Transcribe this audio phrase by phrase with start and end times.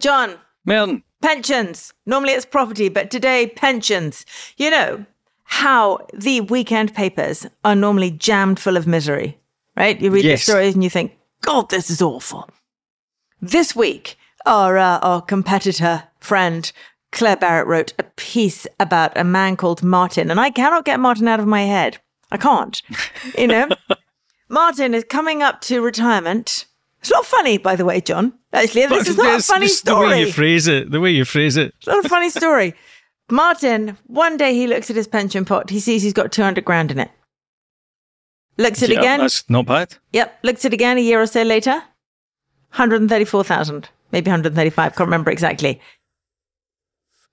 [0.00, 0.38] John.
[0.64, 1.02] Milton.
[1.22, 1.92] Pensions.
[2.06, 4.24] Normally it's property, but today, pensions.
[4.56, 5.06] You know
[5.44, 9.38] how the weekend papers are normally jammed full of misery,
[9.76, 10.00] right?
[10.00, 10.40] You read yes.
[10.40, 12.48] the stories and you think, God, this is awful.
[13.42, 14.16] This week,
[14.46, 16.70] our, uh, our competitor friend,
[17.12, 21.28] Claire Barrett, wrote a piece about a man called Martin, and I cannot get Martin
[21.28, 21.98] out of my head.
[22.30, 22.80] I can't.
[23.36, 23.68] You know?
[24.48, 26.66] Martin is coming up to retirement
[27.00, 28.32] it's not funny, by the way, John.
[28.52, 30.08] Actually, this but is not a funny story.
[30.08, 31.74] The way you phrase it, the way you phrase it.
[31.78, 32.74] It's not a funny story.
[33.30, 35.70] Martin, one day he looks at his pension pot.
[35.70, 37.10] He sees he's got 200 grand in it.
[38.58, 39.20] Looks at it again.
[39.20, 39.96] That's not bad.
[40.12, 40.40] Yep.
[40.42, 41.82] Looks at it again a year or so later.
[42.72, 44.94] 134,000, maybe 135.
[44.94, 45.80] Can't remember exactly.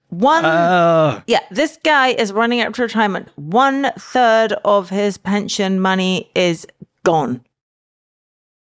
[0.09, 3.27] One, uh, yeah, this guy is running up to retirement.
[3.35, 6.65] One third of his pension money is
[7.03, 7.41] gone.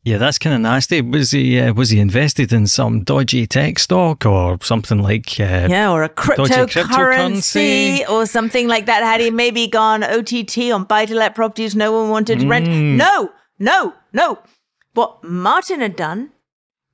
[0.09, 1.01] Yeah, that's kind of nasty.
[1.01, 5.67] Was he uh, was he invested in some dodgy tech stock or something like uh,
[5.69, 9.03] yeah, or a cryptocurrency, cryptocurrency, or something like that?
[9.03, 12.49] Had he maybe gone OTT on buy to let properties no one wanted to mm.
[12.49, 12.67] rent?
[12.67, 14.39] No, no, no.
[14.95, 16.31] What Martin had done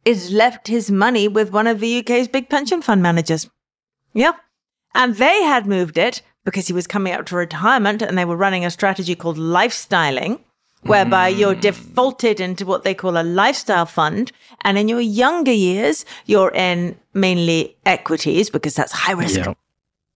[0.04, 3.50] is left his money with one of the UK's big pension fund managers.
[4.12, 4.34] Yeah,
[4.94, 8.36] and they had moved it because he was coming up to retirement, and they were
[8.36, 10.42] running a strategy called lifestyling
[10.86, 11.38] whereby mm.
[11.38, 14.32] you're defaulted into what they call a lifestyle fund.
[14.62, 19.38] And in your younger years, you're in mainly equities because that's high risk.
[19.38, 19.54] Yeah.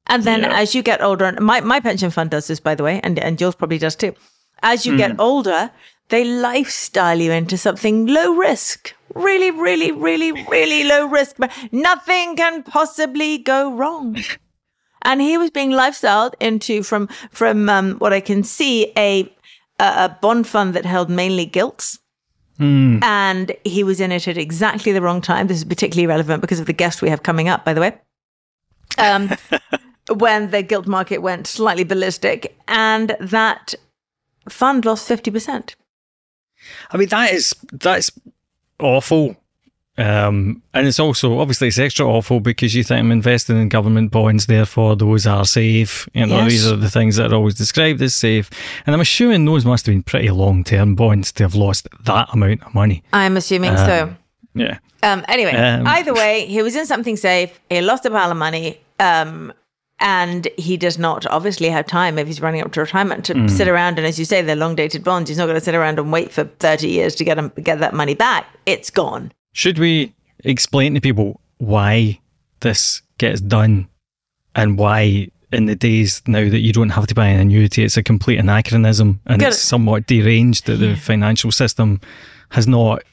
[0.08, 0.60] And then yeah.
[0.60, 3.20] as you get older, and my, my pension fund does this, by the way, and,
[3.20, 4.14] and yours probably does too.
[4.64, 4.98] As you mm.
[4.98, 5.72] get older,
[6.10, 11.36] they lifestyle you into something low risk, really, really, really, really low risk.
[11.38, 14.18] But nothing can possibly go wrong.
[15.02, 19.32] and he was being lifestyled into from from um, what I can see a
[19.80, 22.00] a, bond fund that held mainly gilts.
[22.60, 23.02] Mm.
[23.04, 25.48] And he was in it at exactly the wrong time.
[25.48, 27.98] This is particularly relevant because of the guest we have coming up, by the way.
[28.98, 29.30] Um,
[30.14, 33.76] when the gilt market went slightly ballistic, and that
[34.50, 35.76] fund lost 50%.
[36.92, 38.12] I mean, that is that's
[38.80, 39.38] awful.
[40.00, 44.12] Um, and it's also obviously it's extra awful because you think I'm investing in government
[44.12, 46.08] bonds, therefore those are safe.
[46.14, 46.52] You know, yes.
[46.52, 48.50] these are the things that are always described as safe.
[48.86, 52.30] And I'm assuming those must have been pretty long term bonds to have lost that
[52.34, 53.04] amount of money.
[53.12, 54.16] I'm assuming um, so.
[54.56, 54.80] Yeah.
[55.04, 57.60] Um, anyway, um, either way, he was in something safe.
[57.70, 58.80] He lost a pile of money.
[59.00, 59.54] Um,
[60.00, 63.50] and he does not obviously have time if he's running up to retirement to mm.
[63.50, 65.76] sit around and as you say they're long dated bonds he's not going to sit
[65.76, 69.30] around and wait for 30 years to get him get that money back it's gone
[69.54, 72.20] should we explain to people why
[72.62, 73.88] this gets done
[74.56, 77.98] and why in the days now that you don't have to buy an annuity, it's
[77.98, 82.00] a complete anachronism and it's somewhat deranged that the financial system
[82.50, 83.04] has not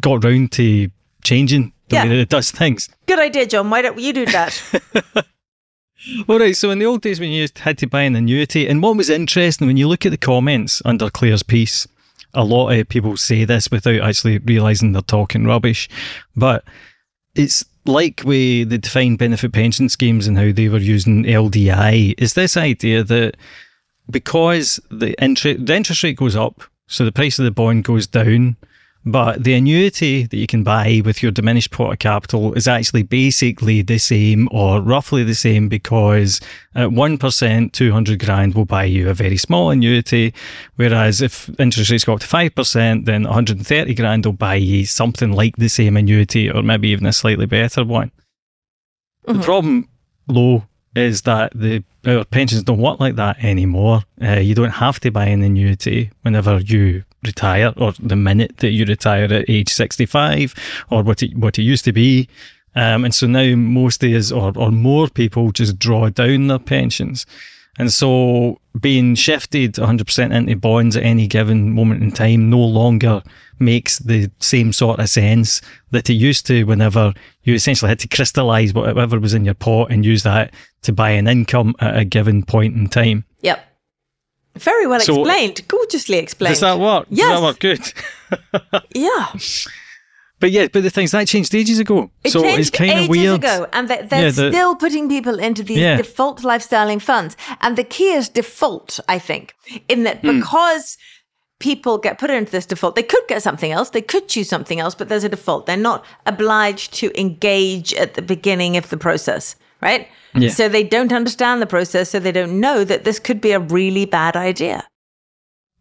[0.00, 0.88] got round to
[1.22, 2.02] changing the yeah.
[2.04, 2.88] way that it does things.
[3.06, 3.70] Good idea, John.
[3.70, 4.62] Why don't you do that?
[6.28, 6.56] All right.
[6.56, 9.10] So in the old days, when you had to buy an annuity, and what was
[9.10, 11.86] interesting when you look at the comments under Claire's piece,
[12.34, 15.88] a lot of people say this without actually realizing they're talking rubbish,
[16.36, 16.64] but
[17.34, 22.14] it's like with the defined benefit pension schemes and how they were using LDI.
[22.18, 23.36] Is this idea that
[24.10, 28.06] because the interest the interest rate goes up, so the price of the bond goes
[28.06, 28.56] down,
[29.04, 33.02] but the annuity that you can buy with your diminished pot of capital is actually
[33.02, 36.38] basically the same or roughly the same because
[36.74, 40.34] at 1%, 200 grand will buy you a very small annuity.
[40.76, 45.32] Whereas if interest rates go up to 5%, then 130 grand will buy you something
[45.32, 48.12] like the same annuity or maybe even a slightly better one.
[49.26, 49.38] Mm-hmm.
[49.38, 49.88] The problem,
[50.26, 50.64] though,
[50.94, 54.02] is that the our pensions don't work like that anymore.
[54.22, 58.70] Uh, you don't have to buy an annuity whenever you retire or the minute that
[58.70, 60.54] you retire at age 65
[60.90, 62.28] or what it, what it used to be
[62.74, 67.26] Um, and so now most days or, or more people just draw down their pensions.
[67.78, 73.22] And so being shifted 100% into bonds at any given moment in time no longer
[73.58, 77.12] makes the same sort of sense that it used to whenever
[77.42, 80.52] you essentially had to crystallize whatever was in your pot and use that
[80.82, 83.24] to buy an income at a given point in time.
[83.42, 83.64] Yep.
[84.56, 85.66] Very well so, explained.
[85.68, 86.52] Gorgeously explained.
[86.52, 87.06] Does that work?
[87.08, 87.28] Yes.
[87.28, 88.84] Does that work good?
[88.94, 89.32] yeah.
[90.40, 92.10] But yeah, but the things that changed ages ago.
[92.24, 93.36] It so it's kind of weird.
[93.36, 95.96] ago, and they're, they're yeah, the, still putting people into these yeah.
[95.98, 97.36] default lifestyling funds.
[97.60, 99.54] And the key is default, I think,
[99.88, 100.38] in that hmm.
[100.38, 100.96] because
[101.58, 104.80] people get put into this default, they could get something else, they could choose something
[104.80, 105.66] else, but there's a default.
[105.66, 110.08] They're not obliged to engage at the beginning of the process, right?
[110.34, 110.50] Yeah.
[110.50, 113.58] So they don't understand the process, so they don't know that this could be a
[113.58, 114.86] really bad idea.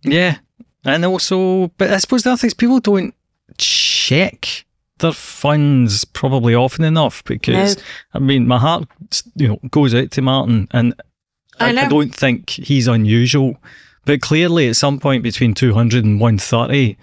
[0.02, 0.38] Yeah.
[0.86, 3.14] And also, but I suppose the other thing is people don't
[3.58, 4.66] check
[5.00, 7.84] their funds probably often enough because no.
[8.14, 8.88] I mean my heart
[9.36, 10.94] you know goes out to Martin and
[11.60, 13.58] I, I, I, don't think he's unusual
[14.06, 16.98] but clearly at some point between 200 and 130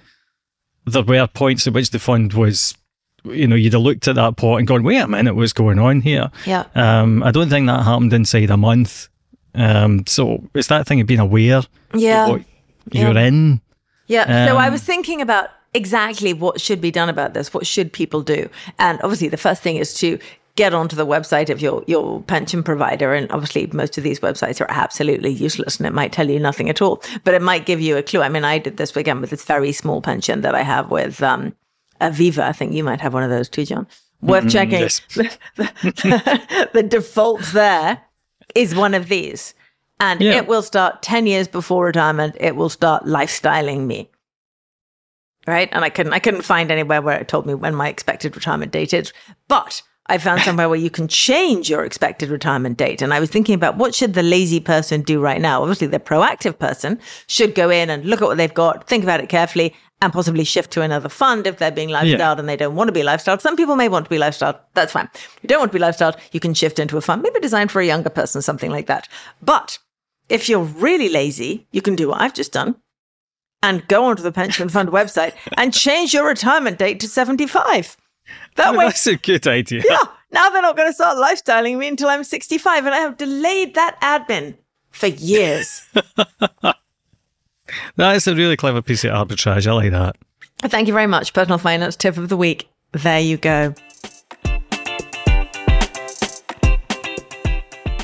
[0.86, 2.76] there were points at which the fund was
[3.32, 5.78] you know you'd have looked at that pot and gone wait a minute what's going
[5.78, 6.30] on here?
[6.46, 6.64] Yeah.
[6.74, 9.08] Um, I don't think that happened inside a month.
[9.54, 11.62] Um, so it's that thing of being aware
[11.94, 12.28] yeah.
[12.28, 12.42] what
[12.92, 13.26] you're yeah.
[13.26, 13.60] in.
[14.06, 14.22] Yeah.
[14.22, 17.52] Um, so I um, was thinking about exactly what should be done about this.
[17.52, 18.48] What should people do?
[18.78, 20.18] And obviously, the first thing is to
[20.56, 23.12] get onto the website of your your pension provider.
[23.14, 26.68] And obviously most of these websites are absolutely useless and it might tell you nothing
[26.68, 27.02] at all.
[27.24, 28.22] But it might give you a clue.
[28.22, 31.22] I mean i did this again with this very small pension that i have with
[31.22, 31.54] um,
[32.00, 33.86] aviva i think you might have one of those too john
[34.22, 35.00] worth mm, checking yes.
[35.14, 38.00] the, the, the, default there
[38.54, 39.54] is one of these
[40.00, 40.34] and yeah.
[40.34, 44.08] it will start 10 years before retirement it will start lifestyling me
[45.46, 45.68] right?
[45.72, 48.72] And I couldn't I couldn't find anywhere where it told me when my expected retirement
[48.72, 49.12] date is.
[49.48, 53.02] But I found somewhere where you can change your expected retirement date.
[53.02, 55.62] And I was thinking about what should the lazy person do right now?
[55.62, 59.20] Obviously, the proactive person should go in and look at what they've got, think about
[59.20, 62.38] it carefully, and possibly shift to another fund if they're being lifestyled yeah.
[62.38, 63.40] and they don't want to be lifestyled.
[63.40, 64.58] Some people may want to be lifestyled.
[64.74, 65.08] That's fine.
[65.14, 67.70] If you don't want to be lifestyled, you can shift into a fund, maybe designed
[67.70, 69.08] for a younger person, something like that.
[69.42, 69.78] But
[70.28, 72.76] if you're really lazy, you can do what I've just done
[73.62, 77.96] and go onto the pension fund website and change your retirement date to 75.
[78.56, 79.82] That way, that's a good idea.
[79.88, 79.98] Yeah.
[80.30, 82.84] Now they're not going to start lifestyling me until I'm 65.
[82.84, 84.56] And I have delayed that admin
[84.90, 85.88] for years.
[87.96, 89.66] that is a really clever piece of arbitrage.
[89.66, 90.16] I like that.
[90.62, 91.32] Thank you very much.
[91.32, 92.68] Personal finance tip of the week.
[92.92, 93.74] There you go.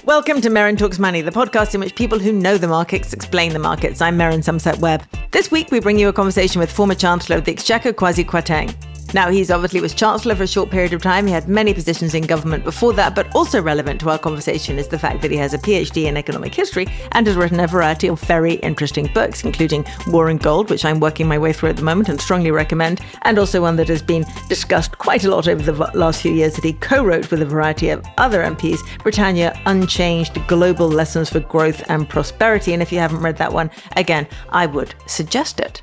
[0.04, 3.52] Welcome to Merryn Talks Money, the podcast in which people who know the markets explain
[3.52, 4.02] the markets.
[4.02, 5.04] I'm Merryn Somerset Webb.
[5.30, 8.74] This week we bring you a conversation with former Chancellor of the Exchequer, Kwasi Kwarteng.
[9.14, 11.26] Now, he's obviously was Chancellor for a short period of time.
[11.26, 14.88] He had many positions in government before that, but also relevant to our conversation is
[14.88, 18.08] the fact that he has a PhD in economic history and has written a variety
[18.08, 21.76] of very interesting books, including War and Gold, which I'm working my way through at
[21.76, 25.46] the moment and strongly recommend, and also one that has been discussed quite a lot
[25.46, 28.78] over the last few years that he co wrote with a variety of other MPs
[29.02, 32.72] Britannia Unchanged Global Lessons for Growth and Prosperity.
[32.72, 35.82] And if you haven't read that one, again, I would suggest it.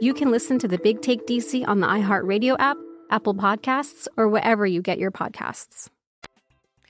[0.00, 2.76] you can listen to the Big Take DC on the iHeartRadio app,
[3.10, 5.88] Apple Podcasts, or wherever you get your podcasts.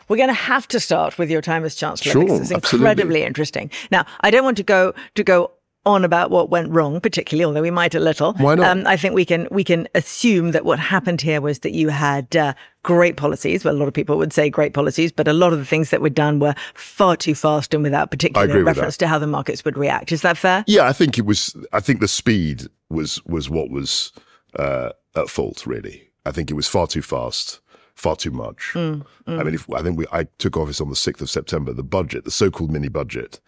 [0.09, 2.91] We're going to have to start with your time as chancellor sure, because it's absolutely.
[2.91, 3.71] incredibly interesting.
[3.91, 5.53] Now, I don't want to go to go
[5.87, 8.33] on about what went wrong, particularly, although we might a little.
[8.35, 8.67] Why not?
[8.67, 11.89] Um, I think we can we can assume that what happened here was that you
[11.89, 13.65] had uh, great policies.
[13.65, 15.91] Well, a lot of people would say great policies, but a lot of the things
[15.91, 19.65] that were done were far too fast and without particular reference to how the markets
[19.65, 20.13] would react.
[20.13, 20.65] Is that fair?
[20.67, 21.55] Yeah, I think it was.
[21.73, 24.13] I think the speed was was what was
[24.59, 25.67] uh, at fault.
[25.67, 27.61] Really, I think it was far too fast,
[27.95, 28.71] far too much.
[28.75, 29.41] Mm, mm.
[29.41, 31.73] I mean, if, I think we, I took office on the sixth of September.
[31.73, 33.41] The budget, the so-called mini budget,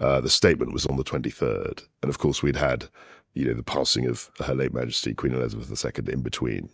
[0.00, 2.88] uh, the statement was on the twenty third, and of course we'd had,
[3.34, 6.70] you know, the passing of Her late Majesty Queen Elizabeth II in between.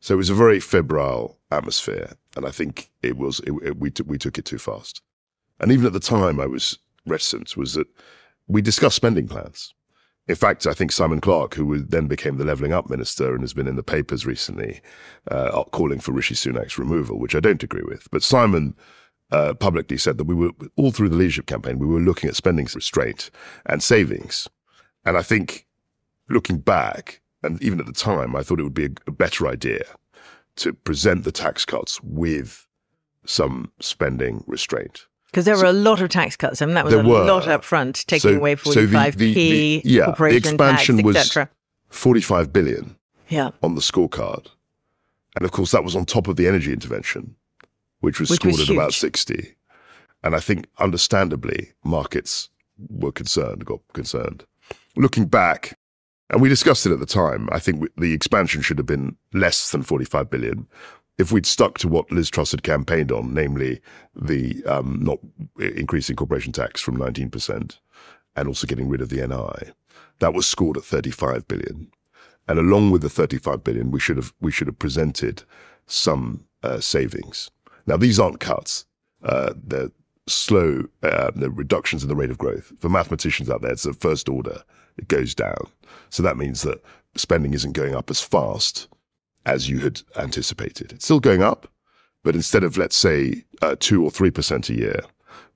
[0.00, 3.90] So it was a very febrile atmosphere, and I think it was it, it, we
[3.90, 5.02] took we took it too fast.
[5.58, 7.56] And even at the time, I was reticent.
[7.56, 7.86] Was that
[8.48, 9.74] we discussed spending plans.
[10.26, 13.52] In fact, I think Simon Clarke, who then became the levelling up minister and has
[13.52, 14.80] been in the papers recently,
[15.30, 18.08] uh, calling for Rishi Sunak's removal, which I don't agree with.
[18.10, 18.76] But Simon
[19.32, 22.36] uh, publicly said that we were all through the leadership campaign, we were looking at
[22.36, 23.30] spending restraint
[23.66, 24.48] and savings.
[25.04, 25.66] And I think
[26.28, 29.46] looking back, and even at the time, I thought it would be a, a better
[29.48, 29.84] idea
[30.56, 32.66] to present the tax cuts with
[33.24, 35.06] some spending restraint.
[35.26, 36.60] Because there were a lot of tax cuts.
[36.60, 37.24] I mean, that was a were.
[37.24, 40.96] lot up front, taking So- away so the- 45p, the- the- yeah, the corporation expansion
[40.96, 41.48] tax, was etc.
[41.90, 42.96] 45 billion
[43.28, 43.50] Yeah.
[43.62, 44.46] on the scorecard.
[45.36, 47.36] And of course, that was on top of the energy intervention,
[48.00, 49.54] which was Which scored was at about 60.
[50.22, 52.50] And I think, understandably, markets
[52.88, 54.44] were concerned, got concerned.
[54.96, 55.78] Looking back,
[56.28, 59.16] and we discussed it at the time, I think we- the expansion should have been
[59.32, 60.66] less than 45 billion.
[61.18, 63.80] If we'd stuck to what Liz Truss had campaigned on, namely
[64.14, 65.18] the um, not
[65.58, 67.78] increasing corporation tax from 19%
[68.36, 69.72] and also getting rid of the NI,
[70.20, 71.90] that was scored at 35 billion.
[72.48, 75.42] And along with the 35 billion, we should have we should have presented
[75.86, 77.50] some uh, savings.
[77.90, 78.86] Now these aren't cuts;
[79.24, 79.90] uh, they're
[80.28, 82.72] slow, uh, they're reductions in the rate of growth.
[82.78, 84.62] For mathematicians out there, it's the first order;
[84.96, 85.66] it goes down.
[86.08, 86.82] So that means that
[87.16, 88.86] spending isn't going up as fast
[89.44, 90.92] as you had anticipated.
[90.92, 91.66] It's still going up,
[92.22, 95.00] but instead of let's say uh, two or three percent a year,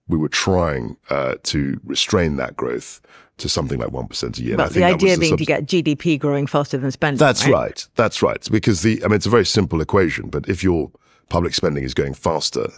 [0.08, 3.00] we were trying uh, to restrain that growth
[3.36, 4.54] to something like one percent a year.
[4.54, 6.78] And I But think the that was idea the being to get GDP growing faster
[6.78, 7.18] than spending.
[7.18, 7.86] that's right.
[7.94, 8.44] That's right.
[8.50, 10.90] Because the, I mean, it's a very simple equation, but if your
[11.34, 12.68] public spending is going faster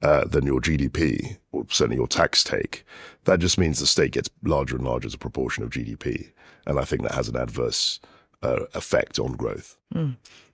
[0.00, 2.86] uh, than your GDP, or certainly your tax take,
[3.24, 6.30] that just means the state gets larger and larger as a proportion of GDP.
[6.66, 8.00] And I think that has an adverse
[8.42, 9.76] uh, effect on growth.
[9.92, 10.12] Hmm.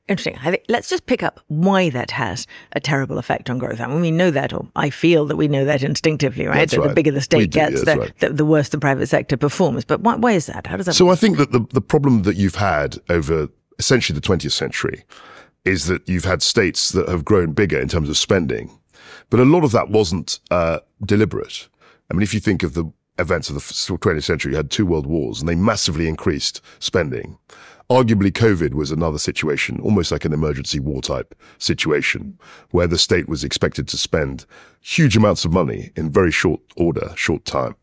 [0.09, 0.37] Interesting.
[0.43, 3.81] I think, let's just pick up why that has a terrible effect on growth.
[3.81, 6.57] I mean, we know that, or I feel that we know that instinctively, right?
[6.57, 8.19] That's that the bigger the state do, gets, that's the, right.
[8.19, 9.85] the, the worse the private sector performs.
[9.85, 10.67] But why, why is that?
[10.67, 10.95] How does that?
[10.95, 15.05] So I think that the, the problem that you've had over essentially the 20th century
[15.65, 18.71] is that you've had states that have grown bigger in terms of spending,
[19.31, 21.69] but a lot of that wasn't uh, deliberate.
[22.11, 24.87] I mean, if you think of the events of the 20th century, you had two
[24.87, 27.39] world wars and they massively increased spending.
[27.91, 32.39] Arguably, COVID was another situation, almost like an emergency war type situation,
[32.71, 34.47] where the state was expected to spend
[34.81, 37.77] huge amounts of money in very short order, short time.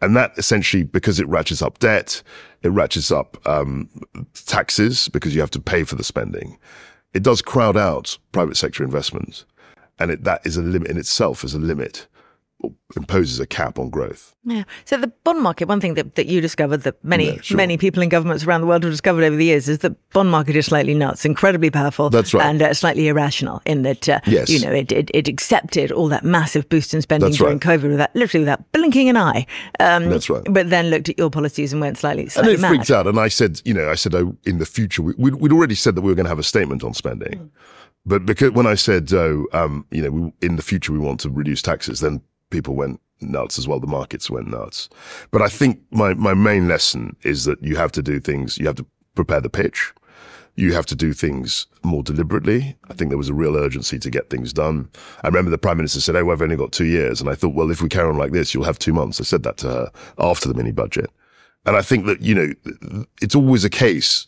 [0.00, 2.22] And that essentially, because it ratchets up debt,
[2.62, 3.88] it ratchets up um,
[4.46, 6.56] taxes because you have to pay for the spending.
[7.14, 9.44] It does crowd out private sector investment,
[9.98, 11.44] and it, that is a limit in itself.
[11.44, 12.06] As a limit,
[12.96, 14.34] imposes a cap on growth.
[14.44, 14.64] Yeah.
[14.84, 17.56] So the bond market, one thing that, that you discovered that many Yeah, sure.
[17.56, 20.30] many people in governments around the world have discovered over the years is that bond
[20.30, 22.44] market is slightly nuts, incredibly powerful, That's right.
[22.44, 24.48] and uh, slightly irrational in that uh, Yes.
[24.50, 27.80] you know it, it it accepted all that massive boost in spending That's during right.
[27.80, 29.46] COVID without literally without blinking an eye.
[29.80, 30.42] Um, That's right.
[30.50, 32.68] But then looked at your policies and went slightly And it mad.
[32.68, 33.06] freaked out.
[33.06, 35.74] And I said, you know, I said, oh, in the future, we, we'd, we'd already
[35.74, 37.50] said that we were going to have a statement on spending.
[38.04, 41.20] But because when I said, oh, um, you know, we, in the future, we want
[41.20, 42.20] to reduce taxes, then
[42.52, 43.80] people went nuts as well.
[43.80, 44.88] The markets went nuts.
[45.30, 48.66] But I think my, my main lesson is that you have to do things, you
[48.66, 49.92] have to prepare the pitch.
[50.54, 52.76] You have to do things more deliberately.
[52.90, 54.90] I think there was a real urgency to get things done.
[55.24, 57.54] I remember the prime minister said, "Oh, we've only got two years," and I thought,
[57.54, 59.68] "Well, if we carry on like this, you'll have two months." I said that to
[59.68, 61.10] her after the mini budget,
[61.64, 64.26] and I think that you know, it's always a case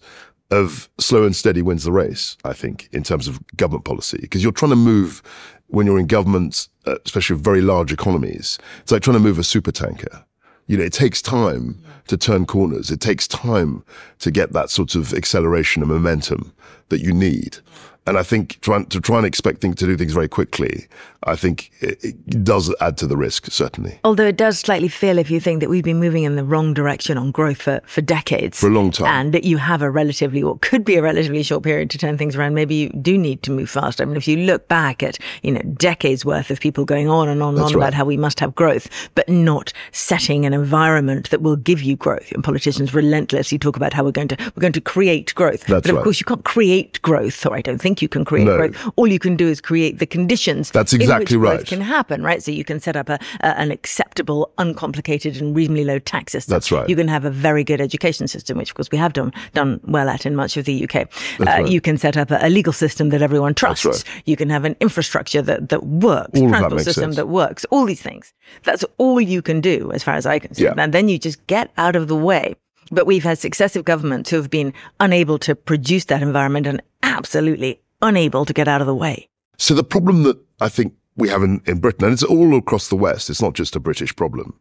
[0.50, 2.38] of slow and steady wins the race.
[2.42, 5.22] I think in terms of government policy because you're trying to move
[5.68, 9.44] when you're in government, uh, especially very large economies, it's like trying to move a
[9.44, 10.25] super tanker.
[10.66, 12.90] You know, it takes time to turn corners.
[12.90, 13.85] It takes time
[14.21, 16.52] to get that sort of acceleration and momentum
[16.88, 17.59] that you need.
[18.06, 20.87] And I think trying to try and expect things to do things very quickly,
[21.26, 23.99] I think it, it, does add to the risk, certainly.
[24.04, 26.75] Although it does slightly feel if you think that we've been moving in the wrong
[26.75, 28.61] direction on growth for, for decades.
[28.61, 29.06] For a long time.
[29.06, 32.18] And that you have a relatively, what could be a relatively short period to turn
[32.18, 34.02] things around, maybe you do need to move faster.
[34.02, 37.28] I mean, if you look back at, you know, decades worth of people going on
[37.28, 37.76] and on and on right.
[37.76, 41.96] about how we must have growth, but not setting an environment that will give you
[41.96, 42.30] growth.
[42.32, 45.61] And politicians relentlessly talk about how we're going to, we're going to create growth.
[45.61, 46.04] That's but of right.
[46.04, 48.56] course you can't create growth, or I don't think you can create no.
[48.56, 48.92] growth.
[48.96, 50.70] All you can do is create the conditions.
[50.70, 51.56] That's exactly in which right.
[51.58, 52.42] Growth can happen, right?
[52.42, 56.52] So you can set up a, a, an acceptable, uncomplicated, and reasonably low tax system.
[56.52, 56.88] That's right.
[56.88, 59.80] You can have a very good education system, which of course we have done done
[59.84, 60.96] well at in much of the UK.
[60.96, 61.68] Uh, right.
[61.68, 63.84] You can set up a, a, legal system that everyone trusts.
[63.84, 64.04] Right.
[64.26, 67.16] You can have an infrastructure that that works, all transport that system sense.
[67.16, 67.64] that works.
[67.70, 68.32] All these things.
[68.62, 70.64] That's all you can do, as far as I can see.
[70.64, 70.74] Yeah.
[70.76, 72.54] And then you just get out of the way.
[72.90, 77.80] But we've had successive governments who have been unable to produce that environment and absolutely
[78.04, 79.28] unable to get out of the way.
[79.58, 82.88] So the problem that I think we have in, in Britain, and it's all across
[82.88, 84.58] the West, it's not just a British problem,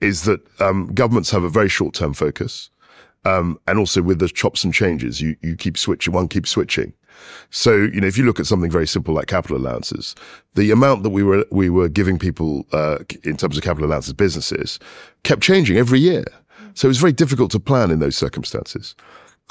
[0.00, 2.70] is that um, governments have a very short term focus.
[3.24, 6.92] Um, and also with the chops and changes, you, you keep switching, one keeps switching.
[7.50, 10.16] So, you know, if you look at something very simple like capital allowances,
[10.54, 14.12] the amount that we were, we were giving people, uh, in terms of capital allowances
[14.12, 14.80] businesses
[15.22, 16.24] kept changing every year.
[16.74, 18.96] So it was very difficult to plan in those circumstances.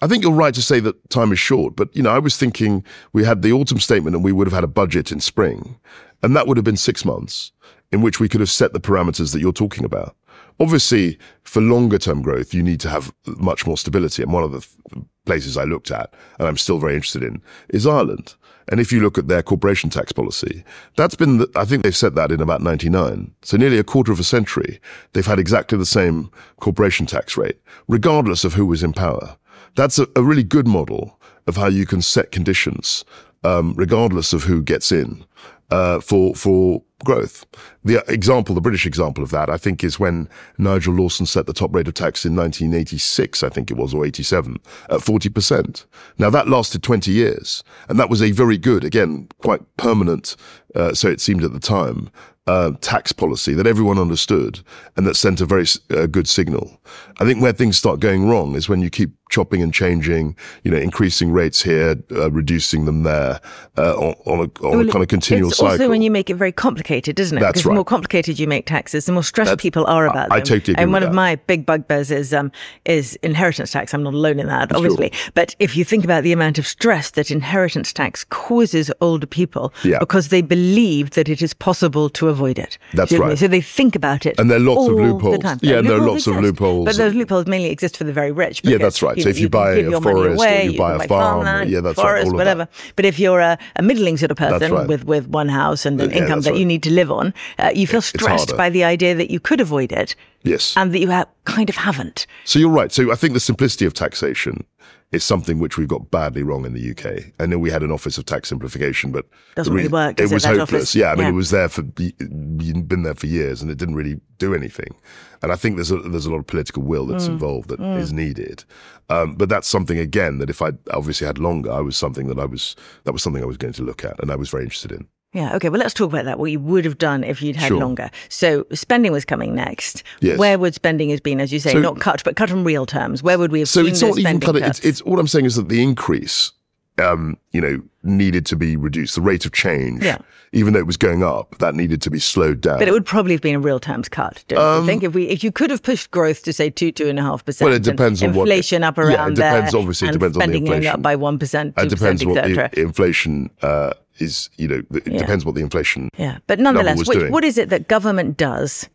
[0.03, 2.35] I think you're right to say that time is short, but you know, I was
[2.35, 5.79] thinking we had the autumn statement and we would have had a budget in spring,
[6.23, 7.51] and that would have been six months
[7.91, 10.15] in which we could have set the parameters that you're talking about.
[10.59, 14.23] Obviously, for longer term growth, you need to have much more stability.
[14.23, 17.41] And one of the th- places I looked at, and I'm still very interested in,
[17.69, 18.35] is Ireland.
[18.67, 20.63] And if you look at their corporation tax policy,
[20.95, 23.33] that's been, the, I think they've set that in about 99.
[23.41, 24.79] So nearly a quarter of a century,
[25.13, 29.37] they've had exactly the same corporation tax rate, regardless of who was in power.
[29.75, 33.03] That's a, a really good model of how you can set conditions,
[33.43, 35.25] um, regardless of who gets in,
[35.71, 37.45] uh, for, for growth.
[37.83, 41.53] The example, the British example of that, I think, is when Nigel Lawson set the
[41.53, 44.57] top rate of tax in 1986, I think it was, or 87,
[44.89, 45.85] at 40%.
[46.17, 50.35] Now that lasted 20 years, and that was a very good, again, quite permanent,
[50.75, 52.11] uh, so it seemed at the time,
[52.47, 54.61] uh, tax policy that everyone understood
[54.97, 56.81] and that sent a very uh, good signal.
[57.19, 60.69] I think where things start going wrong is when you keep chopping and changing, you
[60.69, 63.39] know, increasing rates here, uh, reducing them there,
[63.77, 65.71] uh, on, on, a, on Well, a kind of continual it's cycle.
[65.71, 67.41] also when you make it very complicated, isn't it?
[67.41, 70.29] That's because the more complicated you make taxes, the more stressed That's- people are about
[70.29, 70.33] them.
[70.37, 71.15] I totally agree And one of that.
[71.15, 72.51] my big bugbears is um,
[72.85, 73.93] is inheritance tax.
[73.93, 75.11] I'm not alone in that, obviously.
[75.33, 79.73] But if you think about the amount of stress that inheritance tax causes older people,
[79.83, 79.99] Yeah.
[79.99, 82.77] because they believe that it is possible to avoid it.
[82.93, 83.31] That's Do you know what I mean?
[83.31, 83.39] right.
[83.39, 84.37] So they think about it.
[84.37, 85.43] And there are lots of loopholes.
[85.61, 86.85] Yeah, and there are lots of loopholes.
[86.85, 88.61] But those loopholes mainly exist for the very rich.
[88.65, 89.20] Yeah, that's right.
[89.23, 91.81] So if you can buy a forest or away, you buy a farm, farmland, yeah,
[91.81, 92.67] that's right, forest, all of whatever.
[92.95, 94.87] But if you're a, a middling sort of person right.
[94.87, 96.59] with, with one house and an Yeah, income that right.
[96.59, 99.61] you need to live on, uh, you feel stressed by the idea that you could
[99.61, 100.75] avoid it yes.
[100.77, 102.27] and that you ha- kind of haven't.
[102.45, 102.91] So you're right.
[102.91, 104.65] So I think the simplicity of taxation
[105.11, 107.33] is something which we've got badly wrong in the UK.
[107.39, 110.33] I know we had an Office of Tax Simplification, but Doesn't really work, It it,
[110.33, 110.61] was hopeless.
[110.73, 110.95] office?
[110.95, 111.29] Yeah, I mean, Yeah.
[111.29, 114.95] it was there for been there for years, and it didn't really do anything.
[115.41, 117.31] And I think there's a there's a lot of political will that's Mm.
[117.33, 118.15] involved that is Mm.
[118.15, 118.63] needed.
[119.09, 122.39] Um, but that's something again that if I obviously had longer, I was something that
[122.39, 124.63] I was that was something I was going to look at, and I was very
[124.63, 125.07] interested in.
[125.33, 125.69] Yeah, okay.
[125.69, 126.39] Well, let's talk about that.
[126.39, 127.79] What you would have done if you'd had Sure.
[127.79, 128.09] longer.
[128.27, 130.03] So, spending was coming next.
[130.19, 130.37] Yes.
[130.37, 132.85] Where would spending has been, as you say, So- not cut, but cut in real
[132.85, 133.23] terms?
[133.23, 134.59] Where would we have So it's not even cuts?
[134.59, 136.51] it's, it's all I'm saying is that the increase,
[136.97, 139.15] um, you know, needed to be reduced.
[139.15, 140.17] The rate of change, Yeah.
[140.51, 142.79] even though it was going up, that needed to be slowed down.
[142.79, 145.03] But it would probably have been a real terms cut, don't Um, you think?
[145.03, 147.45] If we, if you could have pushed growth to say two, two and a half
[147.45, 150.11] percent, Well, it depends on what- inflation up Yeah, around it depends, there, obviously, it
[150.11, 150.87] depends on the inflation.
[150.91, 154.49] up by one percent, it depends what the inflation uh, is.
[154.57, 155.17] You know, it Yeah.
[155.19, 156.09] depends what the inflation.
[156.17, 158.87] Yeah, but nonetheless, was what, is it that government does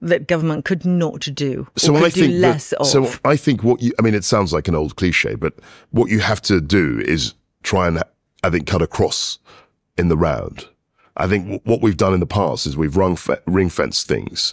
[0.00, 3.92] that government could not do, or So I think that- so I think what you
[3.98, 5.54] I mean it sounds like an old cliche, but
[5.90, 8.02] what you have to do is try and
[8.42, 9.38] I think cut across
[9.96, 10.66] in the round.
[11.16, 14.52] I think w- what we've done in the past is we've rung ring fenced things.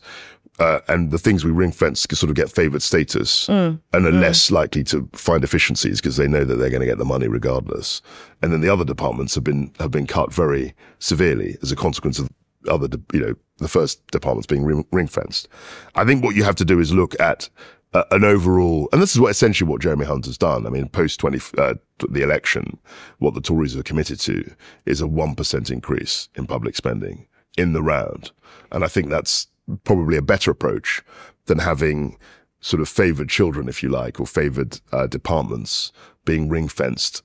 [0.59, 3.79] Uh, and the things we ring fence sort of get favored status Mm.
[3.93, 4.19] and are Mm.
[4.21, 7.27] less likely to find efficiencies because they know that they're going to get the money
[7.27, 8.01] regardless.
[8.41, 12.19] And then the other departments have been have been cut very severely as a consequence
[12.19, 12.29] of
[12.67, 15.47] other, you know, the first departments being ring, ring fenced.
[15.95, 17.49] I think what you have to do is look at
[17.93, 20.65] uh, an overall, and this is what essentially what Jeremy Hunt has done.
[20.67, 21.73] I mean, post 20, uh,
[22.09, 22.77] the election,
[23.19, 24.49] what the Tories are committed to
[24.85, 28.31] is a 1% increase in public spending in the round.
[28.71, 29.47] And I think that's
[29.83, 31.01] probably a better approach
[31.45, 32.17] than having
[32.59, 35.91] sort of favored children, if you like, or favored uh, departments
[36.25, 37.23] being ring fenced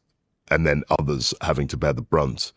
[0.50, 2.52] and then others having to bear the brunt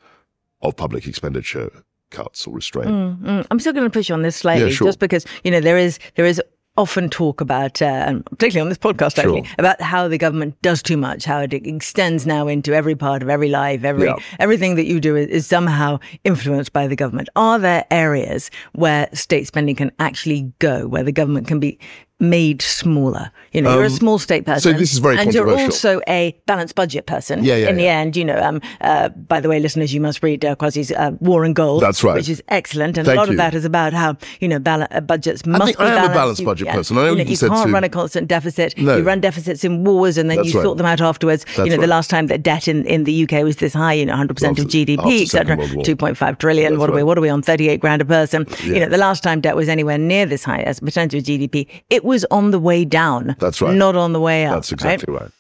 [0.62, 1.72] of public expenditure
[2.10, 2.90] cuts or restraint.
[2.90, 3.48] Mm, mm.
[3.52, 4.88] I'm still going to push on this slightly, yeah, sure.
[4.88, 6.42] just because you know there is there is
[6.80, 9.38] often talk about, uh, particularly on this podcast, sure.
[9.38, 13.22] actually, about how the government does too much, how it extends now into every part
[13.22, 14.16] of every life, every yeah.
[14.40, 17.28] everything that you do is, is, somehow influenced by the government.
[17.36, 21.78] Are there areas where state spending can actually go, where the government can be
[22.20, 23.32] made smaller.
[23.52, 24.74] You know, um, you're a um, small state person.
[24.74, 27.44] So this is very And you're also a balanced budget person.
[27.44, 27.70] Yeah, yeah.
[27.70, 30.56] In the end, you know, um, uh, by the way, listeners, you must read uh,
[30.56, 31.82] Kwasi's uh, War and Gold.
[31.82, 32.16] That's right.
[32.16, 32.98] Which is excellent.
[32.98, 33.34] And Thank a lot you.
[33.34, 35.88] of that is about how, you know, bal- uh, budgets must I think be I
[35.88, 36.12] am balanced.
[36.12, 36.98] a balanced you, budget yeah, person.
[36.98, 38.78] I know you, know, you, can't to, run a constant deficit.
[38.78, 38.98] No.
[38.98, 40.64] You run deficits in wars and then That's you right.
[40.64, 41.46] sort them out afterwards.
[41.46, 41.82] That's you know, right.
[41.82, 44.30] the last time that debt in, in the UK was this high, you know, 100%
[44.30, 45.28] After- of GDP, etc.
[45.28, 45.84] Second World War.
[45.84, 46.74] 2.5 trillion.
[46.74, 47.04] That's what are we?
[47.04, 47.42] What are we on?
[47.42, 48.46] 38 grand a person.
[48.64, 48.74] Yeah.
[48.74, 51.26] You know, the last time debt was anywhere near this high as a percentage of
[51.26, 53.36] GDP, it was on the way down.
[53.40, 53.74] That's right.
[53.76, 54.56] Not on the way up.
[54.56, 55.32] That's exactly right.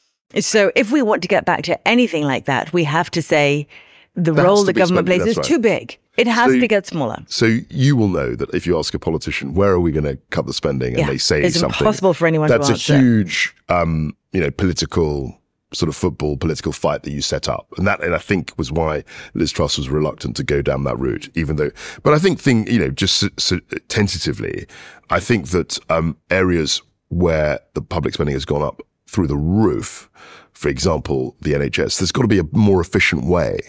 [0.43, 3.67] So if we want to get back to anything like that, we have to say
[4.15, 5.97] the There role the government plays is that's too big.
[6.17, 7.17] It has So- to get smaller.
[7.27, 10.17] So you will know that if you ask a politician, where are we going to
[10.29, 11.07] cut the spending, and Yeah.
[11.07, 15.38] they say It's something, impossible for anyone to that's a huge, um, you know, political
[15.73, 18.71] sort of football political fight that you set up, and that, and I think was
[18.71, 19.03] why
[19.33, 21.71] Liz Truss was reluctant to go down that route, even though.
[22.03, 24.65] But I think thing, you know, just s- s- tentatively,
[25.09, 30.09] I think that um, areas where the public spending has gone up through the roof,
[30.53, 33.59] for example, the NHS, there's got to be a more efficient way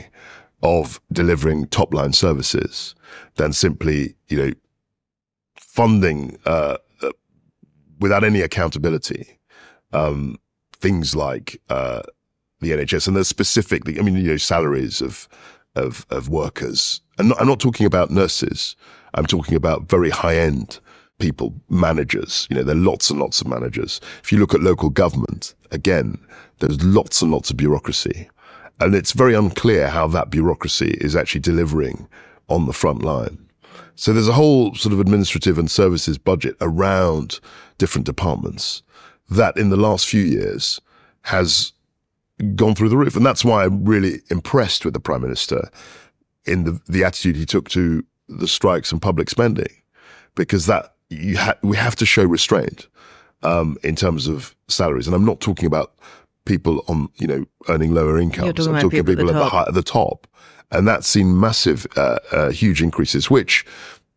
[0.62, 2.94] of delivering top line services
[3.36, 4.52] than simply, you know,
[5.56, 7.10] funding uh, uh,
[7.98, 9.38] without any accountability
[9.92, 10.36] um,
[10.80, 12.02] things like uh,
[12.60, 15.28] the NHS and the specific, I mean, you know, salaries of
[15.76, 17.00] of of workers.
[17.18, 18.76] And I'm not talking about nurses.
[19.14, 20.80] I'm talking about very high end
[21.18, 22.46] people, managers.
[22.50, 24.00] You know, there are lots and lots of managers.
[24.22, 26.18] If you look at local government, again,
[26.58, 28.28] there's lots and lots of bureaucracy.
[28.80, 32.08] And it's very unclear how that bureaucracy is actually delivering
[32.48, 33.46] on the front line.
[33.94, 37.38] So there's a whole sort of administrative and services budget around
[37.76, 38.82] different departments
[39.30, 40.80] that in the last few years
[41.22, 41.72] has
[42.54, 43.16] gone through the roof.
[43.16, 45.70] And that's why I'm really impressed with the Prime Minister
[46.44, 49.70] in the, the attitude he took to the strikes and public spending,
[50.34, 52.86] because that you ha- we have to show restraint
[53.42, 55.06] um, in terms of salaries.
[55.06, 55.94] And I'm not talking about
[56.44, 58.48] people on, you know, earning lower incomes.
[58.54, 60.26] talking I'm about talking people at the people at the, high, at the top.
[60.70, 63.66] And that's seen massive, uh, uh, huge increases, which,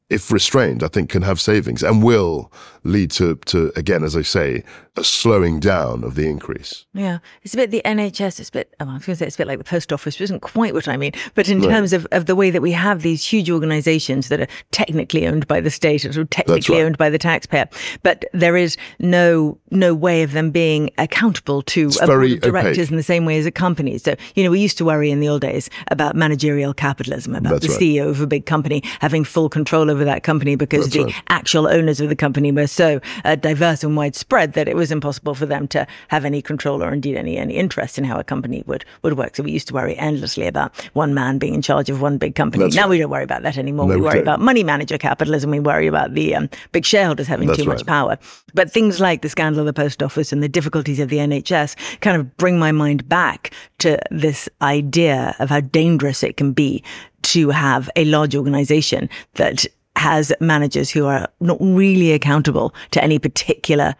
[0.10, 2.52] if restrained, I think can have savings and will
[2.84, 4.64] lead to, to again, as I say,
[4.96, 6.86] a slowing down of the increase.
[6.94, 8.40] Yeah, it's a bit the NHS.
[8.40, 8.76] It's a bit.
[8.80, 10.42] Oh, I was going to say it's a bit like the post office, which isn't
[10.42, 11.14] quite what I mean.
[11.34, 11.70] But in Right.
[11.70, 15.48] terms of, of the way that we have these huge organisations that are technically owned
[15.48, 16.84] by the state or technically right.
[16.84, 17.68] owned by the taxpayer,
[18.04, 22.78] but there is no no way of them being accountable to a board of directors
[22.78, 22.92] opaque.
[22.92, 23.98] in the same way as a company.
[23.98, 27.54] So you know, we used to worry in the old days about managerial capitalism, about
[27.54, 27.82] That's the right.
[28.06, 31.24] CEO of a big company having full control over that company because That's the right.
[31.30, 35.36] actual owners of the company were so uh, diverse and widespread that it was impossible
[35.36, 38.64] for them to have any control or indeed any any interest in how a company
[38.68, 39.36] would would work.
[39.36, 42.36] So we used to worry endlessly about one man being in charge of one big
[42.36, 42.64] company.
[42.66, 42.90] That's now right.
[42.90, 43.88] we don't worry about that anymore.
[43.88, 44.24] No, we we worry don't.
[44.24, 45.52] about money manager capitalism.
[45.52, 48.18] We worry about the um, big shareholders having That's too much power.
[48.54, 52.00] But things like the scandal of the post office and the difficulties of the NHS
[52.02, 56.84] kind of bring my mind back to this idea of how dangerous it can be
[57.24, 63.20] to have a large organization that has managers who are not really accountable to any
[63.20, 63.96] particular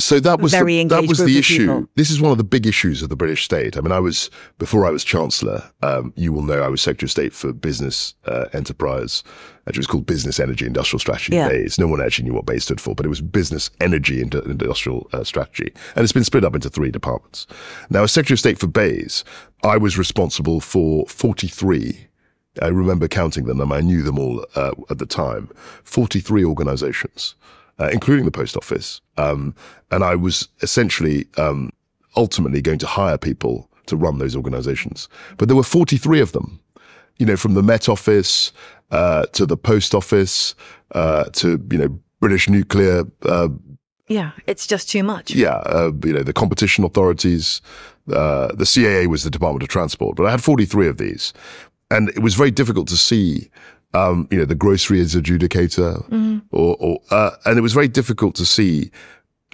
[0.00, 1.66] So that was Very the, that was the issue.
[1.66, 1.88] people.
[1.96, 3.76] This is one of the big issues of the British state.
[3.76, 5.60] I mean, I was before I was chancellor.
[5.82, 9.24] Um, you will know I was Secretary of State for Business uh, Enterprise.
[9.66, 11.48] Actually, it was called Business Energy Industrial Strategy Yeah.
[11.48, 11.80] BEIS.
[11.80, 15.08] No one actually knew what BEIS stood for, but it was Business Energy Ind- Industrial
[15.12, 17.48] uh, Strategy, and it's been split up into three departments.
[17.90, 19.24] Now, as Secretary of State for BEIS,
[19.64, 22.06] I was responsible for forty-three.
[22.62, 25.48] I remember counting them, and I knew them all uh, at the time.
[25.84, 27.34] Forty-three organisations
[27.78, 29.00] uh, including the post office.
[29.16, 29.54] Um,
[29.90, 31.70] and I was essentially um,
[32.16, 35.08] ultimately going to hire people to run those organizations.
[35.36, 36.60] But there were 43 of them,
[37.18, 38.52] you know, from the Met Office
[38.90, 40.54] uh, to the post office
[40.92, 43.48] uh, to, you know, British nuclear, uh,
[44.08, 45.30] Yeah, it's just too much.
[45.30, 47.60] yeah, uh, you know, the competition authorities.
[48.12, 51.32] Uh, the CAA was the Department of Transport, but I had 43 of these.
[51.90, 53.50] And it was very difficult to see
[53.94, 56.38] um, you know, the groceries adjudicator, Mm-hmm.
[56.50, 58.90] or, or uh, and it was very difficult to see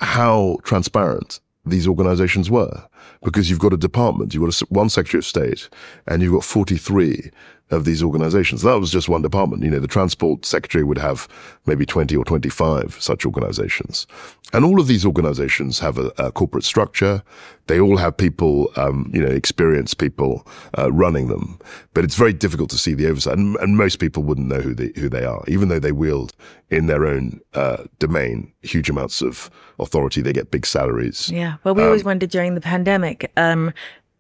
[0.01, 2.85] how transparent these organizations were
[3.23, 5.68] because you've got a department, you've got a, one Secretary of State,
[6.07, 7.31] and you've got 43
[7.70, 8.62] of these organizations.
[8.62, 9.62] That was just one department.
[9.62, 11.27] You know, the Transport Secretary would have
[11.66, 14.07] maybe 20 or 25 such organizations.
[14.53, 17.22] And all of these organizations have a, a corporate structure.
[17.66, 20.46] They all have people, um, you know, experienced people
[20.79, 21.59] uh, running them.
[21.94, 23.38] But it's very difficult to see the oversight.
[23.38, 26.33] And, and, most people wouldn't know who they, who they are, even though they wield
[26.70, 30.20] in their own uh, domain huge amounts of authority.
[30.20, 31.31] They get big salaries.
[31.31, 31.57] Yeah.
[31.64, 33.72] Well, we um, always wondered during the pandemic, um,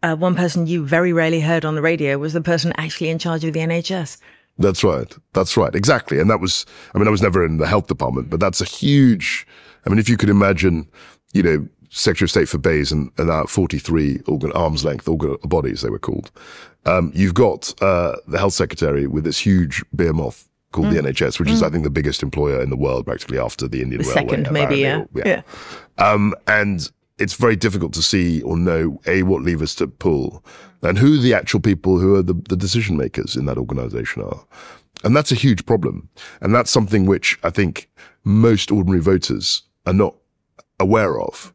[0.04, 3.18] uh, one person you very rarely heard on the radio was the person actually in
[3.18, 4.18] charge of the NHS.
[4.58, 5.12] That's right.
[5.32, 5.74] That's right.
[5.74, 6.20] Exactly.
[6.20, 8.66] And that was, I mean, I was never in the health department, but that's a
[8.66, 9.46] huge,
[9.84, 10.86] I mean, if you could imagine,
[11.32, 15.36] you know, Secretary of State for BEIS and, and our 43 organ, arm's length organ
[15.44, 16.30] bodies, they were called.
[16.84, 21.02] Um, you've got, uh, the health secretary with this huge behemoth called mm.
[21.02, 21.52] the NHS, which mm.
[21.52, 24.28] is, I think, the biggest employer in the world, practically after the Indian the Railway.
[24.28, 25.04] Second, maybe, yeah.
[25.14, 25.22] yeah.
[25.26, 25.42] yeah.
[25.98, 30.44] Um, and it's very difficult to see or know a what levers to pull
[30.82, 34.44] and who the actual people who are the, the decision makers in that organization are.
[35.04, 36.08] And that's a huge problem.
[36.40, 37.88] And that's something which I think
[38.24, 40.14] most ordinary voters are not
[40.80, 41.52] aware of,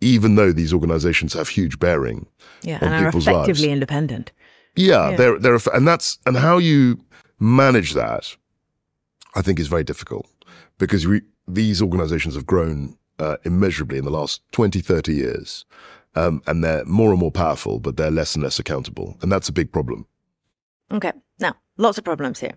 [0.00, 2.26] even though these organizations have huge bearing
[2.62, 3.72] yeah, on and people's are effectively lives.
[3.72, 4.32] independent.
[4.76, 7.00] Yeah, yeah, they're they're and that's and how you
[7.40, 8.36] manage that,
[9.34, 10.28] I think, is very difficult
[10.78, 15.64] because we these organizations have grown uh, immeasurably in the last 20, 30 years.
[16.16, 19.16] Um, and they're more and more powerful, but they're less and less accountable.
[19.22, 20.06] And that's a big problem.
[20.90, 21.12] Okay.
[21.38, 22.54] Now, lots of problems here,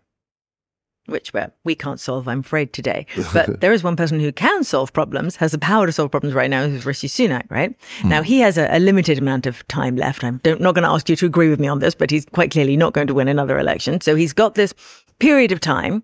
[1.06, 3.06] which well, we can't solve, I'm afraid, today.
[3.34, 6.34] But there is one person who can solve problems, has the power to solve problems
[6.34, 7.78] right now, who's Rishi Sunak, right?
[8.00, 8.10] Mm.
[8.10, 10.24] Now, he has a, a, limited amount of time left.
[10.24, 12.50] I'm not going to ask you to agree with me on this, but he's quite
[12.50, 14.02] clearly not going to win another election.
[14.02, 14.74] So he's got this
[15.20, 16.04] period of time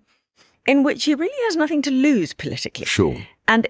[0.66, 2.86] in which he really has nothing to lose politically.
[2.86, 3.16] Sure.
[3.48, 3.66] And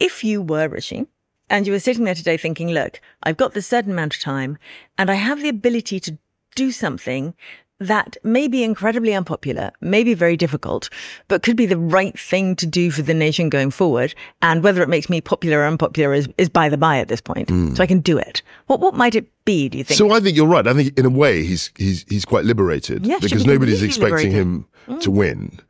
[0.00, 1.06] if you were Rishi
[1.50, 4.58] and you were sitting there today thinking, look, I've got this certain amount of time
[4.96, 6.18] and I have the ability to
[6.54, 7.34] do something
[7.80, 10.90] that may be incredibly unpopular, may be very difficult,
[11.28, 14.14] but could be the right thing to do for the nation going forward.
[14.42, 17.20] And whether it makes me popular or unpopular is, is by the by at this
[17.20, 17.48] point.
[17.48, 17.76] Mm.
[17.76, 18.42] So I can do it.
[18.66, 19.96] What what might it be, do you think?
[19.96, 20.66] So I think you're right.
[20.66, 24.32] I think in a way he's he's he's quite liberated yeah, because be nobody's expecting
[24.32, 24.32] liberated.
[24.32, 25.00] him mm.
[25.00, 25.60] to win.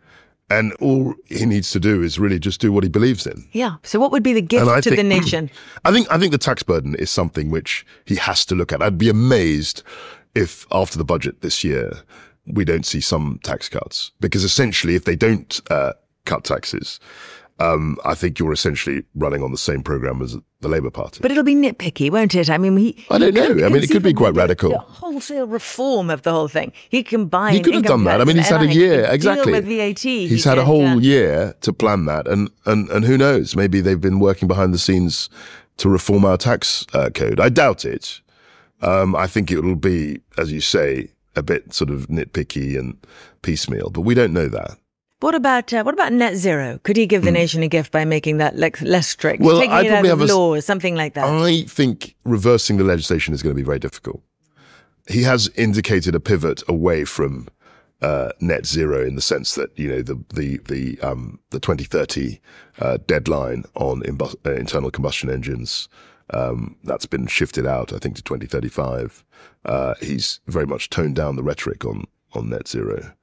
[0.51, 3.47] And all he needs to do is really just do what he believes in.
[3.53, 3.77] Yeah.
[3.83, 5.51] So what would be the gift to think, the nation?
[5.85, 8.83] I think I think the tax burden is something which he has to look at.
[8.83, 9.83] I'd be amazed
[10.35, 11.93] if after the budget this year
[12.47, 15.93] we don't see some tax cuts because essentially if they don't uh,
[16.25, 16.99] cut taxes,
[17.61, 21.19] um, I think you're essentially running on the same program as the Labour Party.
[21.21, 22.49] But it'll be nitpicky, won't it?
[22.49, 23.05] I mean, he.
[23.11, 23.67] I don't know.
[23.67, 24.79] I mean, it could be quite radical.
[24.79, 26.73] Wholesale reform of the whole thing.
[26.89, 27.53] He buy.
[27.53, 28.21] He could have done that.
[28.21, 29.53] I mean, he's had a year exactly.
[29.53, 30.01] with VAT.
[30.01, 33.19] He's he had could, a whole uh, year to plan that, and and and who
[33.19, 33.57] knows?
[33.57, 35.29] Maybe they've been working behind the scenes
[35.79, 37.41] to reform our tax uh, code.
[37.41, 38.21] I doubt it.
[38.81, 42.97] Um, I think it will be, as you say, a bit sort of nitpicky and
[43.43, 44.79] piecemeal, but we don't know that.
[45.21, 46.79] What about uh, what about net zero?
[46.85, 49.43] Could he give the nation a gift by making that le- less strict.
[49.43, 51.25] Well, taking I it out probably of have a s- law, or something like that?
[51.25, 54.23] I think reversing the legislation is going to be very difficult.
[55.09, 57.49] He has indicated a pivot away from
[58.01, 62.41] uh, net zero in the sense that you know the the the um, the 2030
[62.79, 65.89] uh, deadline on uh, internal combustion engines
[66.31, 69.25] um, that's been shifted out, I think, to 2035.
[69.65, 72.05] Uh, he's very much toned down the rhetoric on
[72.35, 73.15] on net zero.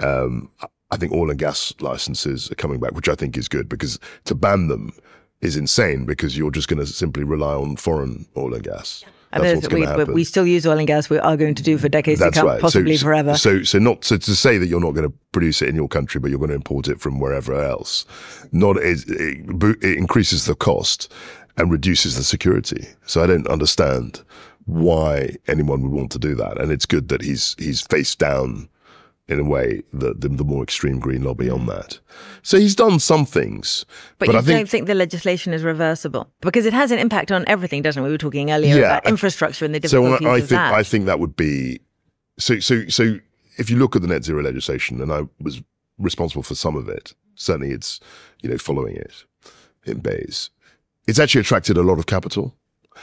[0.00, 0.50] Um,
[0.90, 3.98] I think oil and gas licenses are coming back, which I think is good because
[4.24, 4.92] to ban them
[5.40, 9.04] is insane because you're just going to simply rely on foreign oil and gas.
[9.32, 11.10] I going we, we still use oil and gas.
[11.10, 12.60] We are going to do for decades That's to come, right.
[12.60, 13.36] possibly so, forever.
[13.36, 15.88] So, so not so to say that you're not going to produce it in your
[15.88, 18.06] country, but you're going to import it from wherever else.
[18.52, 21.12] Not it, it, it increases the cost
[21.56, 22.86] and reduces the security.
[23.06, 24.22] So I don't understand
[24.64, 26.58] why anyone would want to do that.
[26.60, 28.68] And it's good that he's he's faced down
[29.28, 31.98] in a way the the, the more extreme green lobby on that.
[32.42, 33.84] So he's done some things,
[34.18, 36.98] but, but, you I think don't think the legislation is reversible because it has an
[36.98, 38.06] impact on everything, doesn't it?
[38.06, 40.50] We were talking earlier Yeah, about infrastructure and the so difficulties I, I of think
[40.50, 40.74] that.
[40.74, 41.80] I think that would be
[42.38, 43.18] so so so
[43.58, 45.62] if you look at the net zero legislation and I was
[45.98, 48.00] responsible for some of it certainly it's
[48.42, 49.24] you know following it
[49.84, 50.50] in BEIS
[51.06, 52.54] it's actually attracted a lot of capital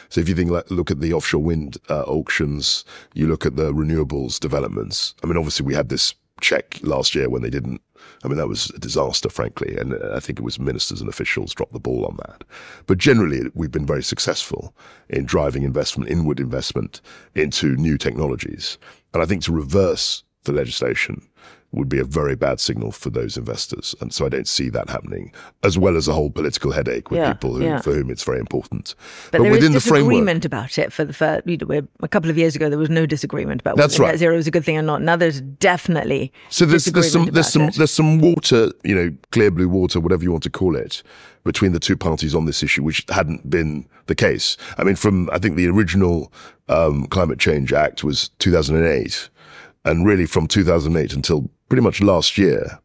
[0.09, 3.55] so if you think like look at the offshore wind uh, auctions you look at
[3.55, 7.81] the renewables developments I mean obviously we had this check last year when they didn't
[8.23, 9.77] I mean, that was a disaster, frankly.
[9.77, 12.43] And uh, I think it was ministers and officials dropped the ball on that.
[12.85, 14.73] But generally, we've been very successful
[15.09, 17.01] in driving investment, inward investment
[17.35, 18.77] into new technologies.
[19.13, 21.27] And I think to reverse the legislation
[21.73, 23.95] would be a very bad signal for those investors.
[23.99, 25.31] And so I don't see that happening,
[25.63, 27.81] as well as a whole political headache with Yeah, people who, yeah.
[27.81, 28.95] for whom it's very important.
[29.31, 30.93] But, there is within the framework, disagreement about it.
[30.93, 33.75] For the first, you know, a couple of years ago, there was no disagreement about
[33.77, 34.11] That's whether right.
[34.13, 35.01] net zero is a good thing or not.
[35.01, 37.75] Now there's definitely So there's there's some disagreement there's some it.
[37.75, 41.01] there's some water, you know, clear blue water, whatever you want to call it,
[41.43, 44.57] between the two parties on this issue, which hadn't been the case.
[44.77, 46.31] I mean, from I think the original
[46.69, 49.29] um, Climate Change Act was 2008,
[49.85, 52.79] and really from 2008 until pretty much last year,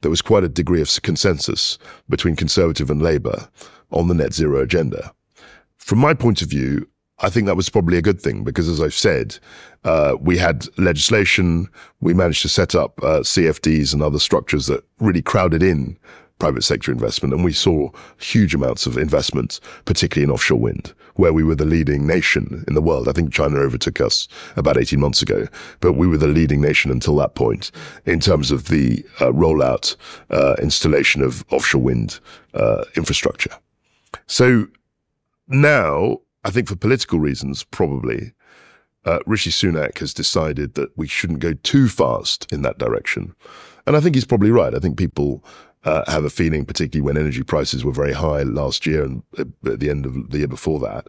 [0.00, 3.48] there was quite a degree of consensus between Conservative and Labour
[3.90, 5.12] on the net zero agenda.
[5.76, 8.80] From my point of view, I think that was probably a good thing because, as
[8.80, 9.38] I've said,
[9.84, 11.68] uh, we had legislation.
[12.00, 15.98] We managed to set up uh, CFDs and other structures that really crowded in
[16.40, 21.32] private sector investment, and we saw huge amounts of investment, particularly in offshore wind, where
[21.32, 23.08] we were the leading nation in the world.
[23.08, 24.26] I think China overtook us
[24.56, 25.46] about 18 months ago,
[25.80, 27.70] but we were the leading nation until that point
[28.06, 29.94] in terms of the uh, rollout,
[30.30, 32.18] uh, installation of offshore wind
[32.54, 33.54] uh, infrastructure.
[34.26, 34.66] So
[35.46, 38.32] now, I think for political reasons, probably,
[39.04, 43.34] uh, Rishi Sunak has decided that we shouldn't go too fast in that direction.
[43.86, 44.74] And I think he's probably right.
[44.74, 45.44] I think people
[45.84, 49.80] uh, have a feeling, particularly when energy prices were very high last year and at
[49.80, 51.06] the end of the year before that,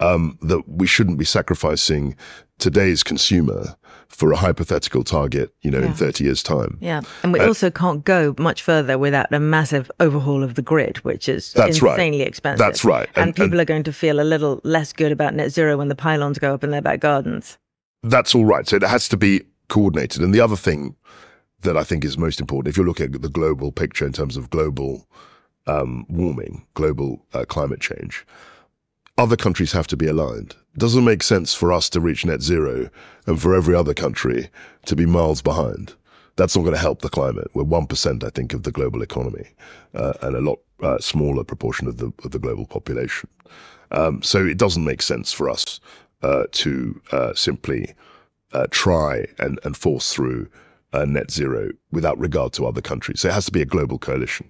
[0.00, 2.14] um, that we shouldn't be sacrificing
[2.58, 3.74] today's consumer
[4.08, 6.76] for a hypothetical target, you know, in 30 years' time.
[6.80, 10.62] Yeah, and we Uh, also can't go much further without a massive overhaul of the
[10.62, 11.92] grid, which is That's right.
[11.92, 12.58] insanely expensive.
[12.58, 13.08] That's right.
[13.16, 15.78] And, And- people and- are going to feel a little less good about net zero
[15.78, 17.56] when the pylons go up in their back gardens.
[18.02, 18.68] That's all right.
[18.68, 20.20] So it has to be coordinated.
[20.22, 20.96] And the other thing
[21.62, 24.36] that I think is most important, if you're looking at the global picture in terms
[24.36, 25.06] of global
[25.66, 28.26] um, warming, global uh, climate change,
[29.18, 30.54] other countries have to be aligned.
[30.74, 32.88] It doesn't make sense for us to reach net zero
[33.26, 34.48] and for every other country
[34.86, 35.94] to be miles behind.
[36.36, 37.48] That's not going to help the climate.
[37.52, 39.48] We're one percent, I think, of the global economy,
[39.94, 43.28] uh, and a lot uh, smaller proportion of the of the global population.
[43.90, 45.80] Um, so it doesn't make sense for us
[46.22, 47.94] uh, to uh, simply
[48.52, 50.48] uh, try and, and force through
[50.92, 53.20] uh, net zero without regard to other countries.
[53.20, 54.48] So it has to be a global coalition,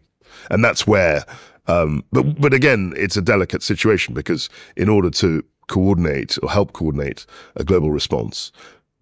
[0.51, 1.25] and that's where.
[1.67, 6.73] Um, but but again, it's a delicate situation because in order to coordinate or help
[6.73, 8.51] coordinate a global response,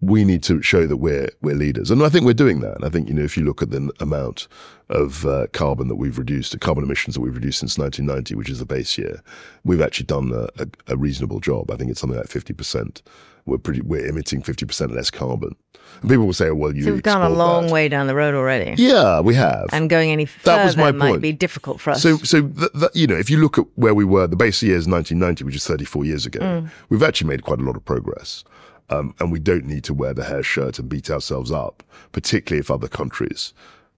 [0.01, 2.75] we need to show that we're we're leaders, and I think we're doing that.
[2.75, 4.47] And I think you know if you look at the amount
[4.89, 8.49] of uh, carbon that we've reduced, the carbon emissions that we've reduced since 1990, which
[8.49, 9.21] is the base year,
[9.63, 11.69] we've actually done a, a, a reasonable job.
[11.69, 13.01] I think it's something like 50 percent.
[13.49, 15.55] We're pretty we're emitting 50 percent less carbon.
[16.01, 17.73] And people will say, oh, "Well, you so we've gone a long that.
[17.73, 18.81] way down the road already.
[18.81, 19.65] Yeah, we have.
[19.73, 21.21] And going any further That was my might point.
[21.21, 22.01] be difficult for us.
[22.01, 24.61] So, so th- th- you know, if you look at where we were, the base
[24.63, 26.39] year is 1990, which is 34 years ago.
[26.39, 26.69] Mm.
[26.89, 28.43] We've actually made quite a lot of progress,
[28.89, 31.83] um, and we don't need to wear the hair shirt and beat ourselves up,
[32.13, 33.53] particularly if other countries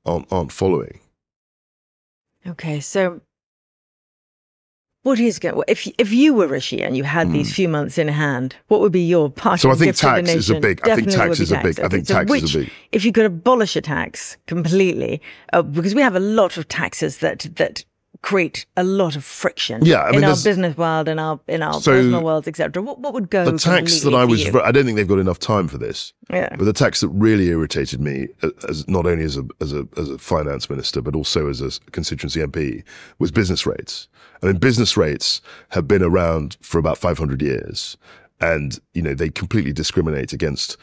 [0.06, 1.02] aren't aren't following.
[2.48, 3.22] Okay, so
[5.04, 5.64] what is going?
[5.68, 8.92] If if you were Rishi and you had these few months in hand, what would
[8.92, 9.56] be your Hmm.
[9.58, 12.08] So I think tax is a big- I think tax is a big- I think
[12.08, 15.22] tax is a big- If you could abolish a tax completely,
[15.54, 17.84] uh, because we have a lot of taxes that that
[18.22, 19.84] create a lot of friction.
[19.84, 22.82] Yeah, I mean, in our business world, in our in our So, personal worlds, etc.
[22.82, 23.46] What what would go?
[23.46, 24.46] the tax that I was?
[24.46, 24.62] You?
[24.62, 26.14] I don't think they've got enough time for this.
[26.30, 26.56] Yeah.
[26.56, 28.28] But the tax that really irritated me,
[28.68, 31.72] as not only as a as a as a finance minister, but also as a
[31.92, 32.84] constituency MP,
[33.20, 34.08] was business rates.
[34.44, 37.98] I mean, business rates have been around for about 500 years,
[38.40, 40.78] and you know they completely discriminate against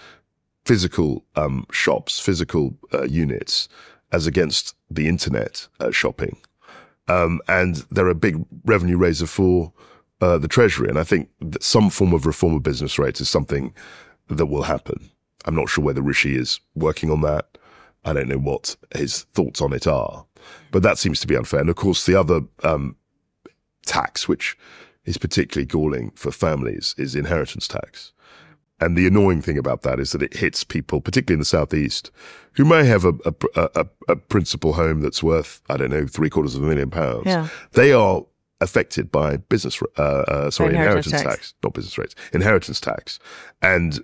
[0.65, 3.69] physical um, shops, physical uh, units,
[4.13, 6.37] as against the internet uh, shopping.
[7.09, 9.73] Um, and they're a big revenue raiser for
[10.21, 10.89] uh, the Treasury.
[10.89, 13.75] And I think that some form of reform of business rates is something
[14.29, 15.11] that will happen.
[15.45, 17.59] I'm not sure whether Rishi is working on that.
[18.05, 20.25] I don't know what his thoughts on it are,
[20.71, 21.61] but that seems to be unfair.
[21.61, 22.97] And of course, the other um,
[23.87, 24.57] tax, which
[25.05, 28.13] is particularly galling for families, is inheritance tax.
[28.81, 32.11] And the annoying thing about that is that it hits people, particularly in the southeast,
[32.53, 33.35] who may have a, a,
[33.75, 37.27] a, a principal home that's worth, I don't know, three quarters of a million pounds.
[37.27, 37.49] Yeah.
[37.73, 38.25] They are
[38.61, 41.37] affected by business, uh, uh, sorry, Inheritance inheritance, tax.
[41.37, 41.55] tax.
[41.63, 43.19] not business rates, inheritance tax.
[43.63, 44.01] And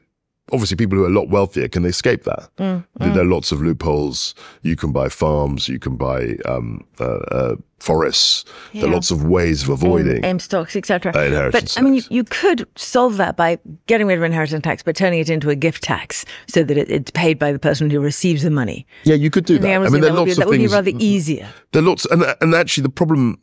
[0.53, 2.49] obviously, people who are a lot wealthier can escape that.
[2.59, 3.17] Mm, There mm.
[3.17, 4.35] are lots of loopholes.
[4.63, 8.45] You can buy farms, you can buy um, uh, uh, forests.
[8.73, 10.19] There are lots of ways of avoiding.
[10.19, 11.13] AIM, aim stocks, etc.
[11.15, 14.63] Uh, inheritance But I mean, you, you could solve that by getting rid of inheritance
[14.63, 17.59] tax, but turning it into a gift tax, so that it, it's paid by the
[17.59, 18.87] person who receives the money.
[19.05, 19.75] Yeah, you could do I that.
[19.75, 21.49] I mean, there that are would be- lots that of would be rather easier.
[21.73, 23.39] There are lots, and and actually, the problem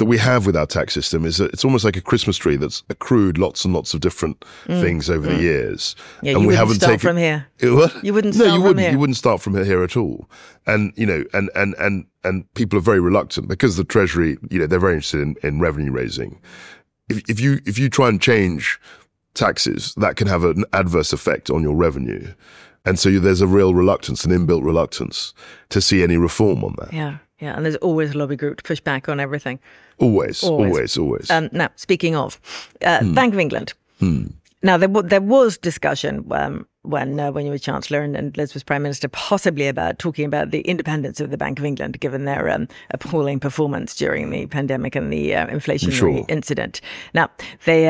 [0.00, 2.56] that we have with our tax system is that it's almost like a Christmas tree
[2.56, 5.36] that's accrued lots and lots of different Mm, things over mm.
[5.36, 5.94] the years.
[6.22, 7.46] Yeah, and you we wouldn't haven't start taken from here.
[7.58, 8.04] It-?
[8.04, 8.80] You wouldn't no, start you from wouldn't.
[8.80, 8.90] here.
[8.92, 10.28] You wouldn't start from here at all.
[10.66, 14.58] And you know, and and and and people are very reluctant because the Treasury, you
[14.58, 16.40] know, they're very interested in, in revenue raising.
[17.08, 18.80] If if you if you try and change
[19.34, 22.32] taxes, that can have an adverse effect on your revenue.
[22.84, 25.34] And so you, there's a real reluctance, an inbuilt reluctance
[25.68, 26.92] to see any reform on that.
[26.92, 29.58] Yeah, yeah, and there's always a lobby group to push back on everything.
[29.98, 30.70] Always, Always.
[30.72, 31.30] always, always.
[31.30, 32.40] Um, now, speaking of
[32.84, 33.14] uh, Hmm.
[33.14, 34.26] Bank of England, Hmm.
[34.62, 38.36] now there w- there was discussion um, when uh, when you were Chancellor and, and
[38.36, 42.00] Liz was Prime Minister, possibly about talking about the independence of the Bank of England,
[42.00, 46.24] given their um, appalling performance during the pandemic and the uh, inflationary Sure.
[46.28, 46.80] incident.
[47.14, 47.28] Now,
[47.66, 47.88] they.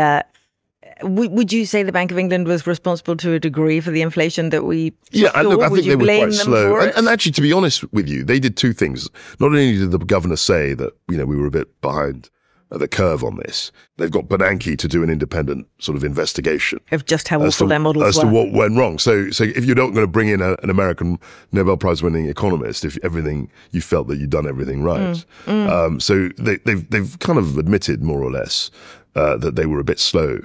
[1.03, 4.03] W- would you say the Bank of England was responsible to a degree for the
[4.03, 5.49] inflation that we Yeah, I, saw?
[5.49, 6.77] look, I Would think they were quite slow.
[6.77, 9.09] And, and actually, to be honest with you, they did two things.
[9.39, 12.31] Not only did the governor say that you know we were a bit behind
[12.73, 17.05] the curve on this, they've got Bernanke to do an independent sort of investigation of
[17.05, 18.23] just how awful to, their models as were.
[18.23, 18.97] to what went wrong.
[19.01, 21.19] So, so if you're not going to bring in a, an American
[21.51, 25.69] Nobel Prize winning economist, if everything you felt that you'd done everything right, Mm, mm.
[25.69, 28.71] Um, so they, they've they've kind of admitted more or less
[29.17, 30.39] uh, that they were a bit slow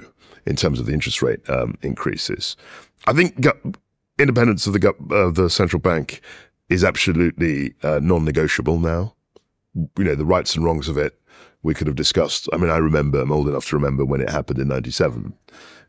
[0.46, 2.56] in terms of the interest rate um, increases.
[3.06, 3.44] I think
[4.18, 6.20] independence of the uh, the central bank
[6.68, 9.14] is absolutely uh, non-negotiable now.
[9.74, 11.18] You know the rights and wrongs of it
[11.62, 12.48] we could have discussed.
[12.52, 15.34] I mean, I remember I'm old enough to remember when it happened in '97,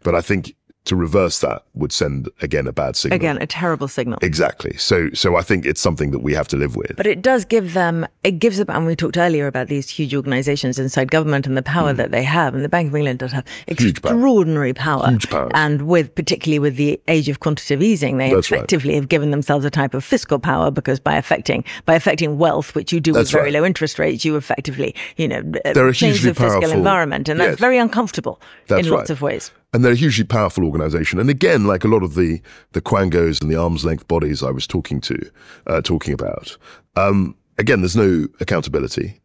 [0.03, 0.55] but I think
[0.87, 3.15] to reverse that would send again a bad signal.
[3.15, 4.19] Again, a terrible signal.
[4.21, 4.75] Exactly.
[4.77, 6.95] So, so I think it's something that we have to live with.
[6.97, 10.15] But it does give them, it gives them, and we talked earlier about these huge
[10.15, 12.55] organizations inside government and the power that they have.
[12.55, 13.79] And the Bank of England does have Mm.
[13.79, 14.13] Huge power.
[14.13, 15.09] extraordinary power.
[15.09, 15.49] Huge power.
[15.53, 18.57] And with, particularly with the age of quantitative easing, they That's right.
[18.59, 22.73] effectively have given themselves a type of fiscal power because by affecting, by affecting wealth,
[22.75, 23.53] which you do That's with very right.
[23.53, 25.41] low interest rates, you effectively, you know,
[25.73, 27.29] They're change the fiscal powerful- environment.
[27.29, 27.59] And that's Yes.
[27.59, 29.51] very uncomfortable That's in lots of ways.
[29.73, 31.19] And they're a hugely powerful organization.
[31.19, 32.41] And again, like a lot of the
[32.71, 35.31] the quangos and the arm's length bodies I was talking to,
[35.67, 36.57] uh, talking about.
[36.95, 39.19] Um, again, there's no accountability.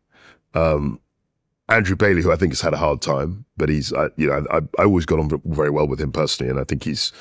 [0.55, 1.01] Um,
[1.68, 4.45] Andrew Bailey, who I think has had a hard time, but he's, I, you know,
[4.51, 7.12] I, I always got on very well with him personally, and I think he's,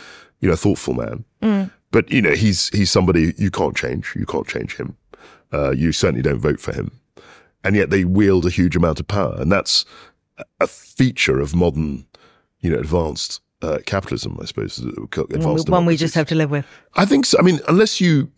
[0.42, 1.24] you know, a thoughtful man.
[1.42, 1.72] Mm.
[1.92, 4.14] But you know, he's he's somebody you can't change.
[4.16, 4.98] You can't change him.
[5.54, 6.92] Uh, you certainly don't vote for him,
[7.64, 9.86] and yet they wield a huge amount of power, and that's
[10.60, 12.08] a feature of modern,
[12.62, 14.80] you know, advanced uh, capitalism, I suppose.
[14.80, 16.66] Advanced One we just have to live with.
[16.96, 17.38] I think so.
[17.40, 18.32] I mean, unless you,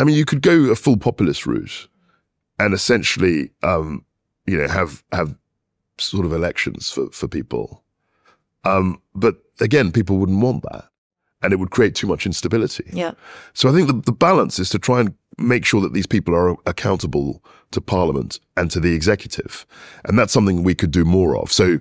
[0.00, 1.88] I mean, you could go a full populist route
[2.58, 4.04] and essentially, um,
[4.46, 5.36] you know, have have
[5.98, 7.82] sort of elections for for people.
[8.64, 10.88] Um, but again, people wouldn't want that,
[11.42, 12.88] and it would create too much instability.
[12.92, 13.12] Yeah.
[13.52, 16.34] So I think the, the balance is to try and make sure that these people
[16.34, 17.42] are accountable
[17.72, 19.66] to Parliament and to the executive,
[20.04, 21.52] and that's something we could do more of.
[21.52, 21.80] So.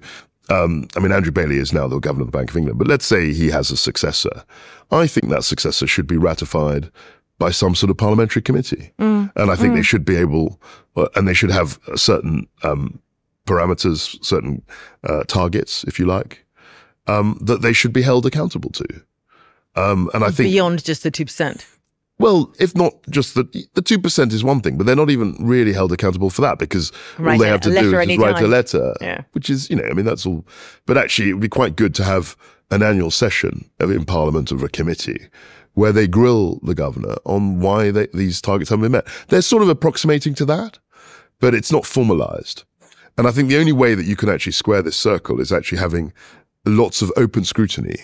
[0.49, 2.87] Um, I mean, Andrew Bailey is now the governor of the Bank of England, but
[2.87, 4.43] let's say he has a successor.
[4.91, 6.91] I think that successor should be ratified
[7.39, 8.91] by some sort of parliamentary committee.
[8.99, 9.31] Mm.
[9.35, 9.75] And I think Mm.
[9.77, 10.61] they should be able,
[10.95, 12.99] uh, and they should have certain um,
[13.47, 14.61] parameters, certain
[15.03, 16.45] uh, targets, if you like,
[17.07, 18.85] um, that they should be held accountable to.
[19.75, 21.65] Um, and I think Beyond just the 2%.
[22.19, 23.43] Well, if not just the
[23.73, 26.59] the two percent is one thing, but they're not even really held accountable for that
[26.59, 29.21] because all they have to do is write a letter, Yeah.
[29.33, 30.45] which is you know, I mean, that's all.
[30.85, 32.35] But actually, it would be quite good to have
[32.71, 35.27] an annual session of, in Parliament of a committee
[35.73, 39.07] where they grill the governor on why they, these targets haven't been met.
[39.29, 40.77] They're sort of approximating to that,
[41.39, 42.63] but it's not formalized.
[43.17, 45.79] And I think the only way that you can actually square this circle is actually
[45.79, 46.13] having
[46.65, 47.95] lots of open scrutiny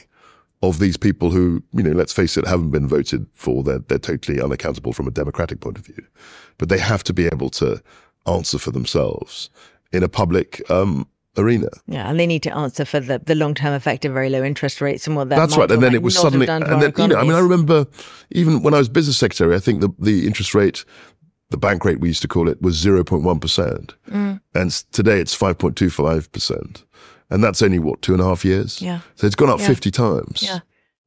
[0.62, 3.64] of these people who, you know, let's face it, haven't been voted for.
[3.64, 6.06] They're, they're totally unaccountable from a democratic point of view.
[6.58, 7.82] But they have to be able to
[8.28, 9.50] answer for themselves
[9.92, 11.08] in a public um,
[11.38, 11.70] arena.
[11.88, 14.44] Yeah, and they need to answer for the, the long term effect of very low
[14.44, 15.72] interest rates and what that That's right.
[15.72, 17.88] And then it was suddenly, done and then, you know, I mean, I remember
[18.32, 20.84] even when I was business secretary, I think the, the interest rate,
[21.50, 23.94] the bank rate, we used to call it, was 0.1%.
[24.10, 24.42] Mm.
[24.54, 26.84] And today it's 5.25%.
[27.30, 28.82] And that's only what, two and a half years?
[28.82, 29.00] Yeah.
[29.16, 29.68] So it's gone up Yeah.
[29.68, 30.60] 50 times Yeah.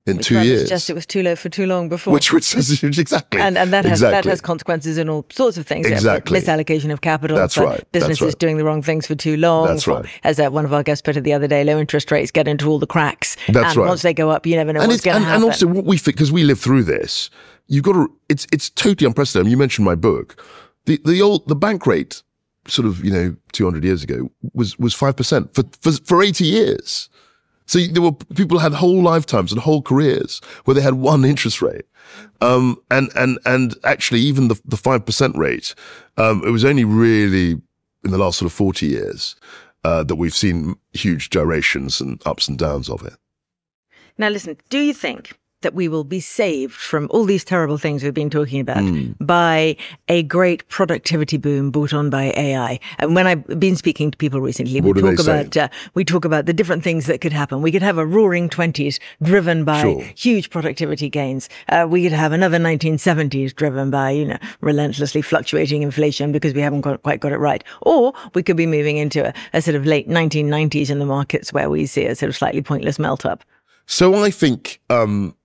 [0.06, 0.62] in Which two years.
[0.62, 2.12] suggests it was too low for too long before.
[2.12, 3.40] Which which says exactly.
[3.40, 5.86] and and that has that has consequences in all sorts of things.
[5.86, 6.38] Exactly.
[6.40, 7.36] Misallocation of capital.
[7.36, 7.78] That's right.
[7.92, 8.38] That's Businesses right.
[8.38, 9.66] doing the wrong things for too long.
[9.68, 10.04] That's right.
[10.24, 12.46] As uh, one of our guests put it the other day, low interest rates get
[12.48, 13.36] into all the cracks.
[13.48, 13.88] That's and right.
[13.88, 15.42] once they go up, you never know and what's going to happen.
[15.42, 17.30] and also what we think, because we live through this,
[17.66, 18.12] you've got to.
[18.28, 19.50] It's it's totally unprecedented.
[19.50, 20.40] You mentioned my book,
[20.86, 22.22] the the old the bank rate,
[22.68, 26.22] sort of you know two hundred years ago was was five percent for, for for
[26.22, 27.08] eighty years.
[27.66, 31.62] So there were people had whole lifetimes and whole careers where they had one interest
[31.62, 31.86] rate,
[32.40, 35.74] um, and and and actually even the the five percent rate,
[36.16, 37.60] um, it was only really
[38.04, 39.36] in the last sort of 40 years
[39.84, 43.14] uh, that we've seen huge gyrations and ups and downs of it.
[44.18, 48.02] Now, listen, do you think that we will be saved from all these terrible things
[48.02, 49.14] we've been talking about mm.
[49.20, 49.76] by
[50.08, 52.78] a great productivity boom brought on by AI.
[52.98, 56.24] And when I've been speaking to people recently, what we talk about uh, we talk
[56.24, 57.62] about the different things that could happen.
[57.62, 60.02] We could have a roaring twenties driven by sure.
[60.16, 61.48] huge productivity gains.
[61.68, 66.60] Uh, we could have another 1970s driven by you know relentlessly fluctuating inflation because we
[66.60, 67.64] haven't got, quite got it right.
[67.82, 71.52] Or we could be moving into a, a sort of late 1990s in the markets
[71.52, 73.44] where we see a sort of slightly pointless melt up.
[73.86, 75.36] So I think um,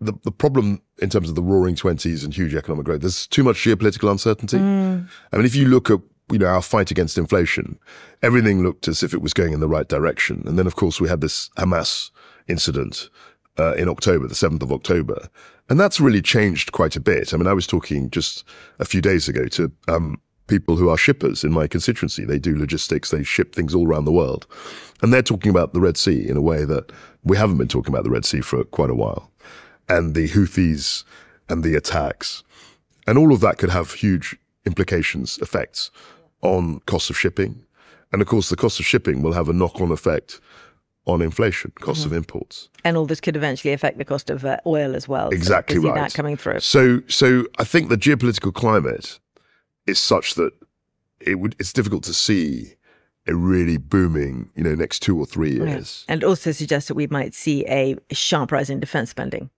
[0.00, 3.44] the, the problem in terms of the roaring 20s and huge economic growth, there's too
[3.44, 4.58] much geopolitical uncertainty.
[4.58, 5.08] Mm.
[5.32, 6.00] I mean, if you look at
[6.32, 7.78] you know our fight against inflation,
[8.22, 10.42] everything looked as if it was going in the right direction.
[10.46, 12.10] And then, of course, we had this Hamas
[12.48, 13.10] incident
[13.58, 15.28] uh, in October, the 7th of October.
[15.68, 17.32] And that's really changed quite a bit.
[17.32, 18.44] I mean, I was talking just
[18.78, 22.24] a few days ago to um, people who are shippers in my constituency.
[22.24, 24.46] They do logistics, they ship things all around the world.
[25.02, 26.92] And they're talking about the Red Sea in a way that
[27.22, 29.30] we haven't been talking about the Red Sea for quite a while
[29.88, 31.04] and the Houthis
[31.48, 32.42] and the attacks.
[33.06, 35.90] And all of that could have huge implications, effects
[36.42, 37.64] on costs of shipping.
[38.12, 40.40] And of course, the cost of shipping will have a knock on effect
[41.06, 42.10] on inflation, cost mm-hmm.
[42.10, 42.70] of imports.
[42.84, 45.28] And all this could eventually affect the cost of uh, oil as well.
[45.28, 45.94] Exactly so right.
[45.96, 46.60] That coming through.
[46.60, 49.18] So, so I think the geopolitical climate
[49.86, 50.52] is such that
[51.20, 52.74] it would, it's difficult to see
[53.26, 56.04] a really booming, you know, next two or three years.
[56.08, 56.14] Yeah.
[56.14, 59.50] And also suggests that we might see a sharp rise in defense spending.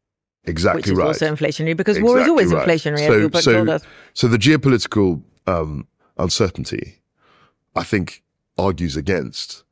[0.47, 1.07] Exactly which is right.
[1.09, 2.68] also inflationary because exactly war is always right.
[2.68, 3.42] inflationary.
[3.42, 5.88] So, so, so the geopolitical um,
[6.18, 7.01] uncertainty,
[7.74, 8.22] I think,
[8.57, 9.64] argues against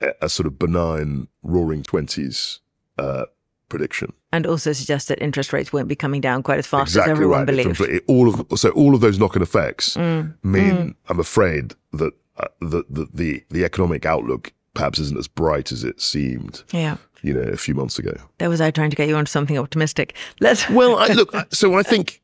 [0.00, 2.60] a, a sort of benign roaring twenties
[2.98, 3.26] uh,
[3.68, 7.12] prediction, and also suggests that interest rates won't be coming down quite as fast exactly
[7.12, 7.46] as everyone right.
[7.46, 8.02] believed.
[8.08, 10.34] all of so all of those knock-on effects mm.
[10.42, 10.94] mean, mm.
[11.08, 15.84] I'm afraid that uh, the, the the the economic outlook perhaps isn't as bright as
[15.84, 16.64] it seemed.
[16.72, 18.14] Yeah you know, a few months ago.
[18.38, 20.16] There was I trying to get you onto something optimistic.
[20.40, 20.68] Let's.
[20.70, 21.34] well, I, look.
[21.52, 22.22] So I think,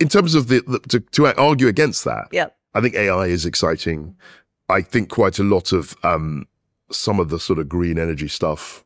[0.00, 3.46] in terms of the, the to, to argue against that, yeah, I think AI is
[3.46, 4.16] exciting.
[4.68, 6.46] I think quite a lot of um,
[6.90, 8.84] some of the sort of green energy stuff.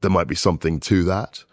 [0.00, 1.44] There might be something to that.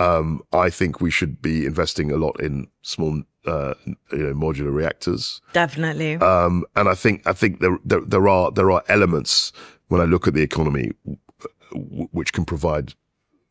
[0.00, 4.72] Um, I think we should be investing a lot in small, uh, you know, modular
[4.72, 5.40] reactors.
[5.52, 6.16] Definitely.
[6.16, 9.52] Um, and I think I think there, there there are there are elements
[9.88, 10.92] when I look at the economy
[11.72, 12.94] which can provide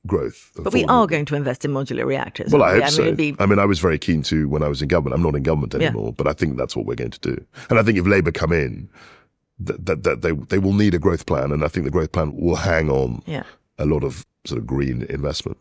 [0.05, 0.51] growth.
[0.55, 2.51] But we are going to invest in modular reactors.
[2.51, 3.03] Well, I hope I so.
[3.03, 3.35] Mean, be...
[3.39, 5.15] I mean, I was very keen to when I was in government.
[5.15, 6.15] I'm not in government anymore, yeah.
[6.17, 7.45] but I think that's what we're going to do.
[7.69, 8.89] And I think if Labour come in,
[9.59, 12.11] that, that, that they they will need a growth plan, and I think the growth
[12.11, 13.43] plan will hang on yeah.
[13.77, 15.57] a lot of sort of green investment.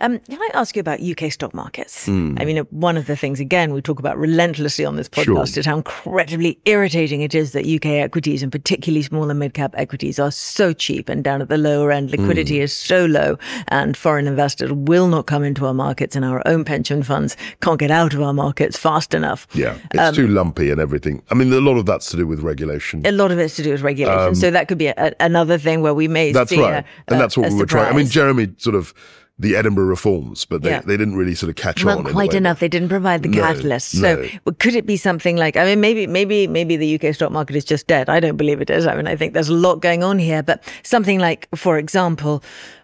[0.00, 2.06] Um, can I ask you about UK stock markets?
[2.06, 2.40] Mm.
[2.40, 5.60] I mean, one of the things, again, we talk about relentlessly on this podcast sure.
[5.60, 9.74] is how incredibly irritating it is that UK equities and particularly small and mid cap
[9.76, 12.10] equities are so cheap and down at the lower end.
[12.10, 12.62] Liquidity mm.
[12.62, 13.38] is so low
[13.68, 17.78] and foreign investors will not come into our markets and our own pension funds can't
[17.78, 19.46] get out of our markets fast enough.
[19.54, 21.22] Yeah, it's um, too lumpy and everything.
[21.30, 23.06] I mean, a lot of that's to do with regulation.
[23.06, 24.28] A lot of it's to do with regulation.
[24.28, 26.84] Um, so that could be a, another thing where we may that's right.
[26.84, 27.92] a, and that's what a we were trying.
[27.92, 28.10] I mean.
[28.10, 28.92] Jeremy sort of
[29.40, 30.82] the Edinburgh reforms, but they, Yeah.
[30.82, 32.06] they didn't really sort of catch Not on.
[32.06, 32.60] in quite enough.
[32.60, 33.92] They didn't provide the No, catalyst.
[33.98, 34.52] So no.
[34.58, 35.56] could it be something like?
[35.56, 38.10] I mean, maybe, maybe, maybe the UK stock market is just dead.
[38.10, 38.86] I don't believe it is.
[38.86, 40.42] I mean, I think there's a lot going on here.
[40.42, 42.42] But something like, for example.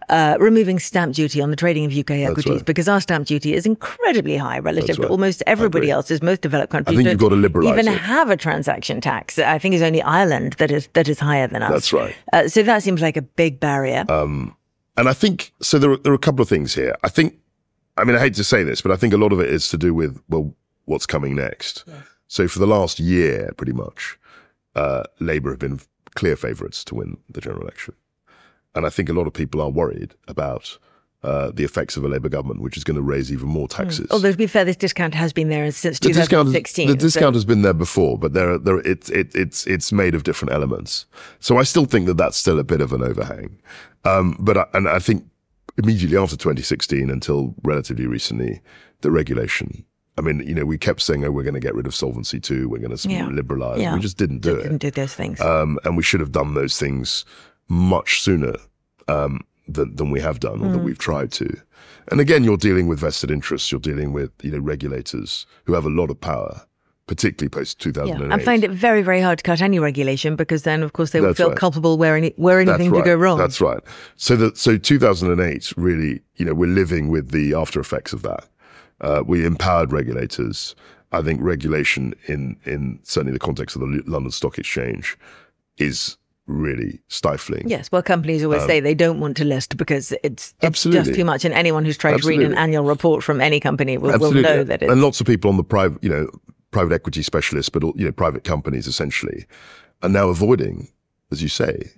[0.08, 2.64] Uh, removing stamp duty on the trading of UK equities right.
[2.64, 6.22] because our stamp duty is incredibly high relative That's to almost everybody else's.
[6.22, 7.98] Most developed countries I think don't you've got to liberalise even it.
[7.98, 9.36] have a transaction tax.
[9.36, 11.72] I think it's only Ireland that is that is higher than us.
[11.72, 12.14] That's right.
[12.32, 14.04] Uh, so that seems like a big barrier.
[14.08, 14.54] Um,
[14.96, 15.78] and I think so.
[15.78, 16.96] There are, there are a couple of things here.
[17.02, 17.38] I think,
[17.96, 19.68] I mean, I hate to say this, but I think a lot of it is
[19.70, 21.84] to do with well, what's coming next.
[22.28, 24.18] So for the last year, pretty much,
[24.74, 25.80] uh, Labour have been
[26.14, 27.94] clear favourites to win the general election,
[28.74, 30.78] and I think a lot of people are worried about.
[31.26, 34.06] Uh, the effects of a Labour government, which is going to raise even more taxes.
[34.12, 36.86] Although to be fair, this discount has been there since the discount, 2016.
[36.86, 40.14] the so- discount has been there before, but there, there, it, it, it's, it's made
[40.14, 41.06] of different elements.
[41.40, 43.58] So I still think that that's still a bit of an overhang.
[44.04, 45.24] Um, but I, and I think
[45.76, 48.60] immediately after 2016 until relatively recently,
[49.00, 49.84] the regulation.
[50.18, 52.40] I mean, you know, we kept saying, "Oh, we're going to get rid of Solvency
[52.40, 52.68] two.
[52.68, 53.26] We're going to Yeah.
[53.26, 53.94] liberalize." Yeah.
[53.94, 54.62] We just didn't do it.
[54.62, 55.40] Didn't do those things.
[55.40, 57.24] Um, and we should have done those things
[57.68, 58.54] much sooner
[59.08, 60.84] um, than, than we have done, or that Mm.
[60.84, 61.48] we've tried to.
[62.08, 63.70] And again, you're dealing with vested interests.
[63.72, 66.62] You're dealing with you know regulators who have a lot of power,
[67.06, 68.32] particularly post Yeah, 2008.
[68.32, 71.20] I find it very, very hard to cut any regulation because then, of course, they
[71.20, 71.58] would That's feel right.
[71.58, 73.04] culpable where any where That's anything right.
[73.04, 73.38] to go wrong.
[73.38, 73.80] That's right.
[74.16, 78.46] So that so 2008 really, you know, we're living with the after effects of that.
[79.00, 80.74] Uh, we empowered regulators.
[81.12, 85.16] I think regulation in in certainly the context of the London Stock Exchange
[85.78, 86.16] is
[86.46, 87.68] really stifling.
[87.68, 91.14] Yes, well, companies always Um, say they don't want to list because it's, it's just
[91.14, 91.44] too much.
[91.44, 94.64] And anyone who's tried to read an annual report from any company will, will know
[94.64, 96.28] that it's and lots of people on the private, you know,
[96.70, 99.46] private equity specialists, but you know, private companies essentially,
[100.02, 100.88] are now avoiding,
[101.32, 101.90] as you say,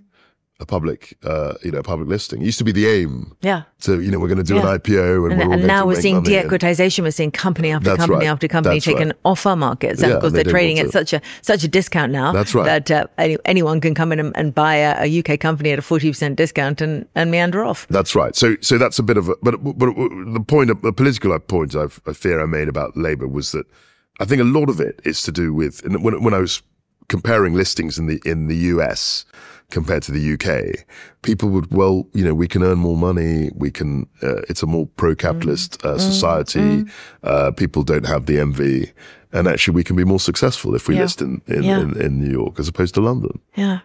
[0.60, 2.42] a public, uh, you know, public listing.
[2.42, 3.36] It used to be the aim.
[3.42, 3.62] yeah.
[3.78, 4.72] So you know, we're going to do Yeah.
[4.72, 7.04] an IPO, and, And, and now we're seeing de-equitization.
[7.04, 8.32] We're seeing company after That's company right.
[8.32, 9.16] after company That's taken right.
[9.24, 10.02] off our markets.
[10.02, 12.54] And Yeah, of course, they they're trading at such a such a discount now That's
[12.56, 12.64] right.
[12.84, 15.78] that uh, any, anyone can come in and, and buy a, a UK company at
[15.78, 17.86] a forty percent discount and, and meander off.
[17.88, 18.34] That's right.
[18.34, 22.00] So, so that's a bit of a, but, but the point, the political point I've,
[22.04, 23.66] I fear I made about Labour was that
[24.18, 26.62] I think a lot of it is to do with, when, when I was
[27.08, 29.24] comparing listings in the, in the US
[29.70, 30.86] compared to the UK,
[31.22, 33.50] people would, well, you know, we can earn more money.
[33.54, 36.84] We can, uh, it's a more pro-capitalist uh, society.
[37.22, 38.92] Uh, people don't have the envy.
[39.32, 41.02] And actually we can be more successful if we Yeah.
[41.02, 41.80] list in, in, Yeah.
[41.80, 43.38] in, in New York as opposed to London.
[43.56, 43.80] Yeah.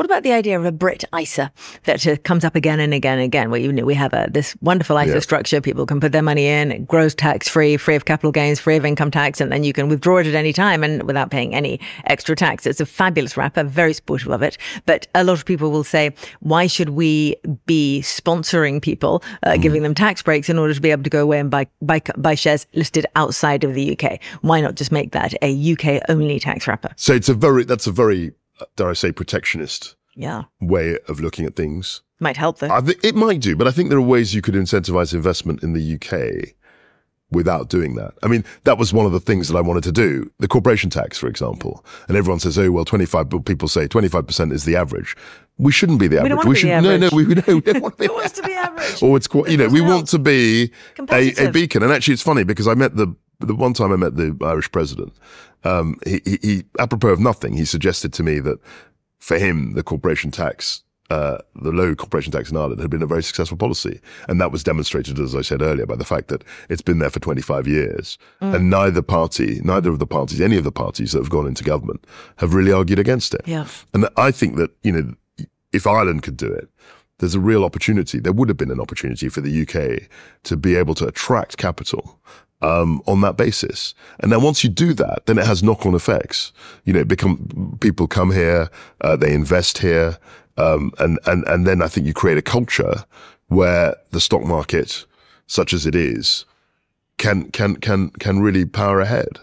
[0.00, 1.52] What about the idea of a Brit ISA
[1.84, 4.28] that uh, comes up again and again and again, where you know we have a,
[4.30, 5.20] this wonderful ISA Yeah.
[5.20, 8.58] structure, people can put their money in, it grows tax free, free of capital gains,
[8.58, 11.30] free of income tax, and then you can withdraw it at any time and without
[11.30, 12.64] paying any extra tax.
[12.66, 14.56] It's a fabulous wrapper, very supportive of it.
[14.86, 17.36] But a lot of people will say, why should we
[17.66, 19.60] be sponsoring people, uh, Mm.
[19.60, 22.00] giving them tax breaks in order to be able to go away and buy, buy
[22.16, 24.18] buy shares listed outside of the UK?
[24.40, 26.88] Why not just make that a UK only tax wrapper?
[26.96, 28.32] So it's a very, that's a very, uh,
[28.76, 32.02] dare I say, protectionist Yeah, way of looking at things.
[32.20, 32.70] might help though.
[32.70, 35.62] I think it might do, but I think there are ways you could incentivize investment
[35.62, 36.54] in the UK
[37.32, 38.12] without doing that.
[38.24, 40.30] I mean, that was one of the things that I wanted to do.
[40.40, 41.84] The corporation tax, for example.
[42.08, 45.16] And everyone says, oh, well, 25, but people say 25% is the average.
[45.56, 46.30] We shouldn't be the We average.
[46.30, 48.32] don't want to be should, no, no, we, no, we don't want to be wants
[48.32, 49.00] to be average?
[49.02, 50.72] or it's quite, you know, we want to be
[51.08, 51.84] a, a beacon.
[51.84, 54.70] And actually, it's funny because I met the, the one time I met the Irish
[54.70, 55.12] president,
[55.64, 58.58] um, he, he, he, apropos of nothing, he suggested to me that
[59.18, 63.06] for him, the corporation tax, uh, the low corporation tax in Ireland had been a
[63.06, 64.00] very successful policy.
[64.28, 67.10] And that was demonstrated, as I said earlier, by the fact that it's been there
[67.10, 68.16] for 25 years.
[68.40, 68.54] Mm.
[68.54, 71.64] And neither party, neither of the parties, any of the parties that have gone into
[71.64, 73.42] government have really argued against it.
[73.44, 73.66] Yeah.
[73.92, 76.68] And I think that, you know, if Ireland could do it,
[77.18, 78.18] there's a real opportunity.
[78.18, 80.08] There would have been an opportunity for the UK
[80.44, 82.18] to be able to attract capital
[82.62, 83.94] um, on that basis.
[84.20, 86.52] And then once you do that, then it has knock-on effects.
[86.84, 90.18] You know, become people come here, uh, they invest here,
[90.56, 93.04] um, and and and then I think you create a culture
[93.48, 95.06] where the stock market,
[95.46, 96.44] such as it is,
[97.18, 99.40] can can can can really power ahead.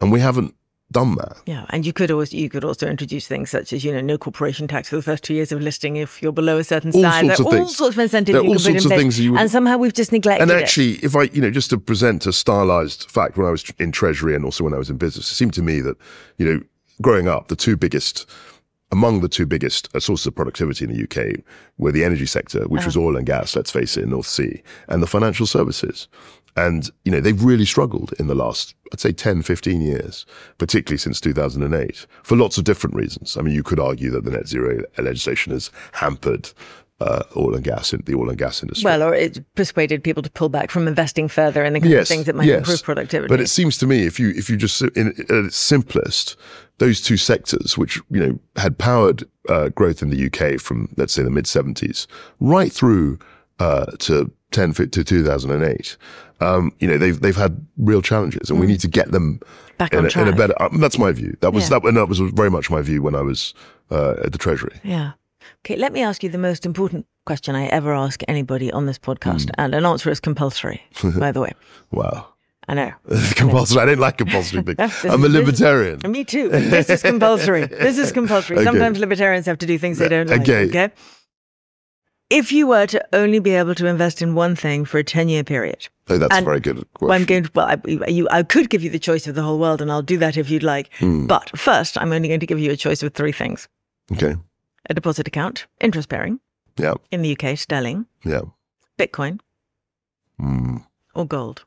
[0.00, 0.54] And we haven't
[0.92, 1.36] done that.
[1.46, 4.18] Yeah, and you could also you could also introduce things such as you know no
[4.18, 7.02] corporation tax for the first two years of listing if you're below a certain All
[7.02, 7.20] size.
[7.26, 7.76] sorts There of are all things.
[7.76, 9.40] sorts of incentives There are all can put in sorts of place, things you would-
[9.40, 10.62] and somehow we've just neglected And it.
[10.62, 13.92] actually, if I, you know, just to present a stylized fact, when I was in
[13.92, 15.96] Treasury and also when I was in business, it seemed to me that,
[16.38, 16.60] you know,
[17.00, 18.26] growing up, the two biggest,
[18.92, 21.40] among the two biggest uh, sources of productivity in the UK
[21.78, 24.60] were the energy sector, which was oil and gas, let's face it, in North Sea,
[24.88, 26.08] and the financial services.
[26.56, 30.26] And, you know, they've really struggled in the last, I'd say 10, 15 years,
[30.58, 33.36] particularly since 2008, for lots of different reasons.
[33.36, 36.50] I mean, you could argue that the net zero legislation has hampered
[37.00, 38.84] uh, oil and gas in the oil and gas industry.
[38.84, 42.06] well, or it persuaded people to pull back from investing further in the kind of
[42.06, 43.28] things that might improve productivity.
[43.28, 46.36] But it seems to me, if you if you just in at its simplest,
[46.78, 51.14] those two sectors, which you know had powered uh, growth in the UK from let's
[51.14, 52.06] say the mid seventies
[52.38, 53.18] right through
[53.60, 55.96] uh, to ten to two thousand and eight,
[56.40, 59.78] um, you know they've they've had real challenges, and we need to get them Mm.
[59.78, 60.36] Back in, on a, in a track.
[60.36, 60.62] better.
[60.62, 61.34] Um, that's my view.
[61.40, 61.78] That was Yeah.
[61.78, 63.54] that, and that was very much my view when I was
[63.90, 64.78] uh, at the Treasury.
[64.84, 65.12] yeah.
[65.64, 68.98] Okay, let me ask you the most important question I ever ask anybody on this
[68.98, 69.54] podcast, Hmm.
[69.62, 70.82] and an answer is compulsory.
[71.18, 71.52] by the way,
[71.90, 72.26] Wow.
[72.68, 72.92] I know.
[73.36, 73.80] compulsory.
[73.82, 74.78] I don't like compulsory things.
[75.04, 75.98] I'm a this- libertarian.
[76.06, 76.50] Me too.
[76.50, 77.66] This is compulsory.
[77.66, 78.56] This is compulsory.
[78.58, 78.64] Okay.
[78.64, 80.42] Sometimes libertarians have to do things they don't like.
[80.42, 80.66] Okay.
[80.68, 80.90] Okay.
[82.30, 85.28] If you were to only be able to invest in one thing for a 10
[85.28, 87.08] year period, Oh, that's And- a very good question.
[87.08, 89.42] well, I'm going to, well, I, you, I could give you the choice of the
[89.42, 90.90] whole world and I'll do that if you'd like.
[90.98, 91.26] Hmm.
[91.26, 93.68] But first, I'm only going to give you a choice of three things
[94.12, 94.36] Okay.
[94.88, 96.40] a deposit account, interest bearing
[96.76, 96.94] Yeah.
[97.12, 98.42] in the UK, sterling, Yeah.
[98.98, 99.40] Bitcoin,
[100.40, 100.84] Mm.
[101.14, 101.64] or gold.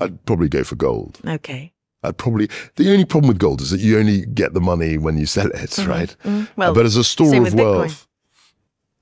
[0.00, 1.20] I'd probably go for gold.
[1.26, 1.72] Okay.
[2.02, 2.48] I'd probably.
[2.76, 5.48] The only problem with gold is that you only get the money when you sell
[5.48, 6.14] it, right?
[6.24, 8.06] Mm, well, but as a store of with Bitcoin.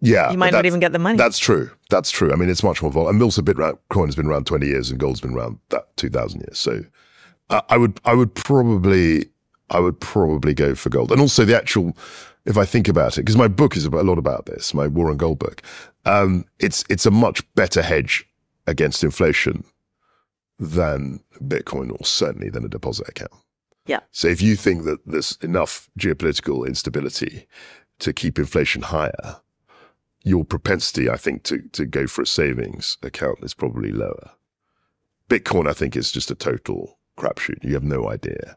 [0.03, 1.17] Yeah, You might not even get the money.
[1.17, 1.71] That's true.
[1.89, 2.33] That's true.
[2.33, 3.11] I mean, it's much more volatile.
[3.11, 6.41] And also, Bitcoin has been around twenty years, and gold's been around that two thousand
[6.41, 6.59] years.
[6.59, 6.85] So,
[7.49, 9.27] I I would, I would probably,
[9.71, 11.13] I would probably go for gold.
[11.13, 11.97] And also, the actual,
[12.45, 14.89] if I think about it, because my book is about, a lot about this, my
[14.89, 15.63] War on Gold book.
[16.05, 18.27] Um, it's it's a much better hedge
[18.67, 19.65] against inflation
[20.59, 23.33] than Bitcoin or certainly than a deposit account.
[23.87, 24.01] Yeah.
[24.13, 27.47] So if you think that there's enough geopolitical instability
[27.99, 29.41] to keep inflation higher,
[30.25, 34.31] your propensity, I think, to, to go for a savings account is probably lower.
[35.29, 37.63] Bitcoin, I think, is just a total crapshoot.
[37.63, 38.57] You have no idea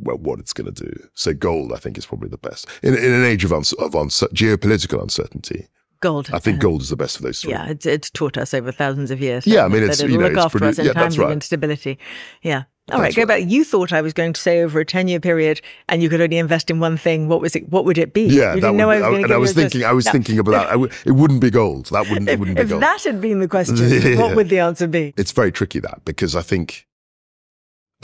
[0.00, 0.92] well, what it's going to do.
[1.14, 2.66] So gold, I think, is probably the best.
[2.82, 5.68] In, in an age of, uns- of uns- geopolitical uncertainty,
[6.00, 6.28] Gold.
[6.30, 7.52] I think gold is the best of those three.
[7.52, 9.46] Yeah, it's, it's taught us over thousands of years.
[9.46, 11.18] Yeah, I mean, it, it's- you know, look it's after produ- us in yeah, times
[11.18, 11.98] of instability.
[12.42, 12.64] Yeah.
[12.92, 13.42] All right, That's go back.
[13.48, 16.38] You thought I was going to say over a ten-year period, and you could only
[16.38, 17.26] invest in one thing.
[17.26, 17.68] What was it?
[17.68, 18.26] What would it be?
[18.26, 20.04] Yeah, you didn't know be, I was going to and I was thinking, I was
[20.06, 20.12] No.
[20.12, 20.70] thinking about that.
[20.72, 21.86] W- it wouldn't be gold.
[21.86, 22.28] That wouldn't.
[22.28, 22.82] it wouldn't If be gold.
[22.84, 24.20] that had been the question, Yeah.
[24.22, 25.12] what would the answer be?
[25.16, 26.86] it's very tricky that because I think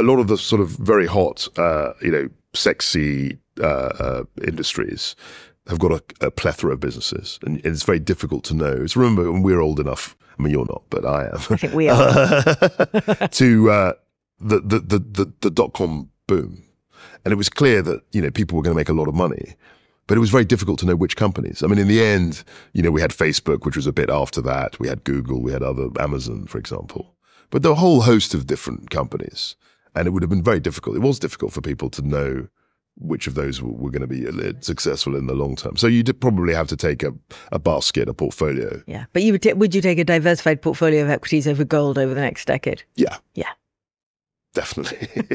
[0.01, 5.15] a lot of the sort of very hot, uh, you know, sexy uh, uh, industries
[5.69, 8.73] have got a, a plethora of businesses, and it's very difficult to know.
[8.83, 10.17] It's remember when we're old enough.
[10.39, 11.35] I mean, you're not, but I am.
[11.51, 13.29] I think we are.
[13.29, 13.93] to uh,
[14.43, 16.63] the the the the, the dot com boom,
[17.25, 19.15] and it was clear that you know people were going to make a lot of
[19.15, 19.55] money.
[20.09, 21.63] But it was very difficult to know which companies.
[21.63, 24.43] I mean, in the end, you know, we had Facebook, which was a bit after
[24.43, 24.79] that.
[24.81, 27.15] We had Google, we had other Amazon, for example.
[27.51, 29.55] But the whole host of different companies.
[29.95, 30.97] And it would have been very difficult.
[30.97, 32.49] It was difficult for people to know
[32.97, 35.77] which of those were, were going to be uh, successful in the long term.
[35.77, 37.13] So you did probably have to take a,
[37.53, 38.83] a basket, a portfolio.
[38.87, 41.99] Yeah, but you would ta- would you take a diversified portfolio of equities over gold
[41.99, 42.83] over the next decade?
[42.97, 43.53] Yeah, Yeah.
[44.53, 45.09] Definitely.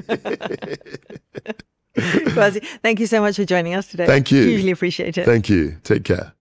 [1.98, 4.06] Kwasi, thank you so much for joining us today.
[4.06, 4.44] Thank you.
[4.44, 5.26] Hugely appreciate it.
[5.26, 5.78] Thank you.
[5.84, 6.34] Take care.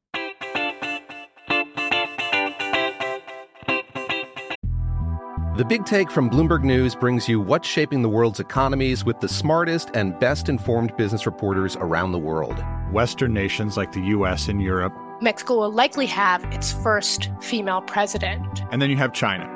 [5.56, 9.28] The Big Take from Bloomberg News brings you what's shaping the world's economies with the
[9.28, 12.62] smartest and best informed business reporters around the world.
[12.92, 14.92] Western nations like the US and Europe.
[15.22, 18.60] Mexico will likely have its first female president.
[18.70, 19.55] And then you have China.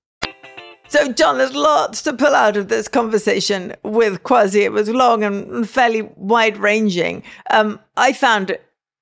[0.91, 4.63] So, John, there's lots to pull out of this conversation with Kwasi.
[4.63, 7.23] It was long and fairly wide ranging.
[7.49, 8.57] Um, I found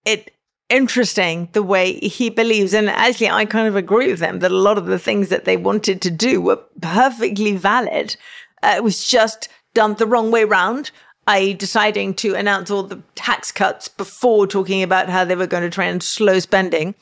[0.06, 0.32] it
[0.70, 4.56] interesting the way he believes, and actually, I kind of agree with him that a
[4.56, 8.16] lot of the things that they wanted to do were perfectly valid.
[8.62, 10.92] Uh, it was just done the wrong way round.
[11.26, 15.64] I deciding to announce all the tax cuts before talking about how they were going
[15.64, 16.94] to try and slow spending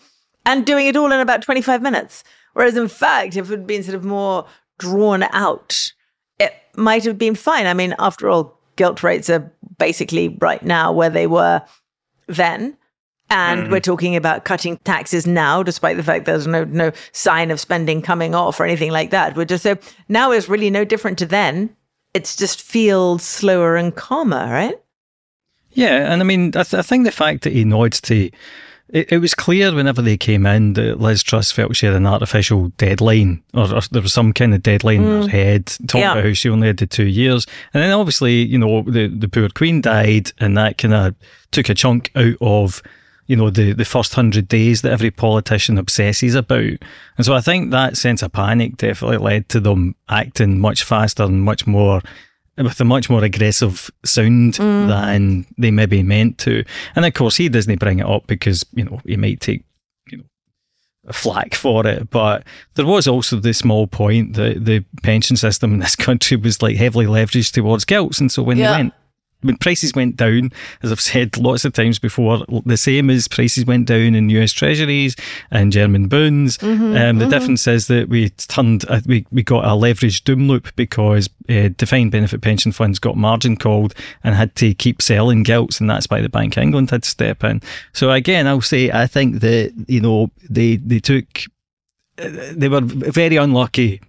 [0.46, 2.24] and doing it all in about 25 minutes.
[2.54, 4.48] Whereas, in fact, if it had been sort of more
[4.78, 5.92] drawn out,
[6.40, 7.66] it might have been fine.
[7.68, 11.62] I mean, after all, gilt rates are basically right now where they were
[12.28, 12.78] then.
[13.30, 13.72] And Mhm.
[13.72, 18.02] we're talking about cutting taxes now, despite the fact there's no no sign of spending
[18.02, 19.36] coming off or anything like that.
[19.36, 21.76] We're just so now is really no different to then.
[22.14, 24.80] It's just feels slower and calmer, right?
[25.72, 28.32] Yeah, and I mean, I, th- I think the fact that he nods to
[28.90, 32.06] it, it was clear whenever they came in that Liz Truss felt she had an
[32.08, 35.22] artificial deadline, or, or there was some kind of deadline in Mm.
[35.24, 36.12] her head, talking Yeah.
[36.14, 37.46] about how she only had the two years.
[37.74, 41.16] And then obviously, you know, the, the poor Queen died, and that kind of
[41.52, 42.82] took a chunk out of
[43.30, 46.62] you know, the, the first hundred days that every politician obsesses about.
[47.18, 51.24] And so I think that sense of panic definitely led to them acting much faster
[51.24, 52.02] and much more
[52.66, 54.88] with a much more aggressive sound mm.
[54.88, 56.64] than they maybe meant to.
[56.96, 59.64] And of course, he doesn't bring it up because, you know, he might take,
[60.10, 60.24] you know,
[61.06, 62.10] a flack for it.
[62.10, 62.44] But
[62.76, 66.78] there was also the small point that the pension system in this country was like
[66.78, 68.20] heavily leveraged towards gilts.
[68.20, 68.72] And so when yeah.
[68.72, 68.94] they went
[69.42, 73.66] when prices went down, as I've said lots of times before, the same as prices
[73.66, 75.16] went down in US Treasuries
[75.52, 76.58] and German bonds.
[76.58, 77.30] Mm-hmm, um, the mm-hmm.
[77.30, 81.70] difference is that we turned, uh, we, we got a leveraged doom loop because uh,
[81.78, 86.08] defined benefit pension funds got margin called and had to keep selling gilts, and that's
[86.08, 87.62] why the Bank of England had to step in.
[87.94, 91.26] So again, I'll say I think that you know they they took
[92.18, 94.02] uh, they were very unlucky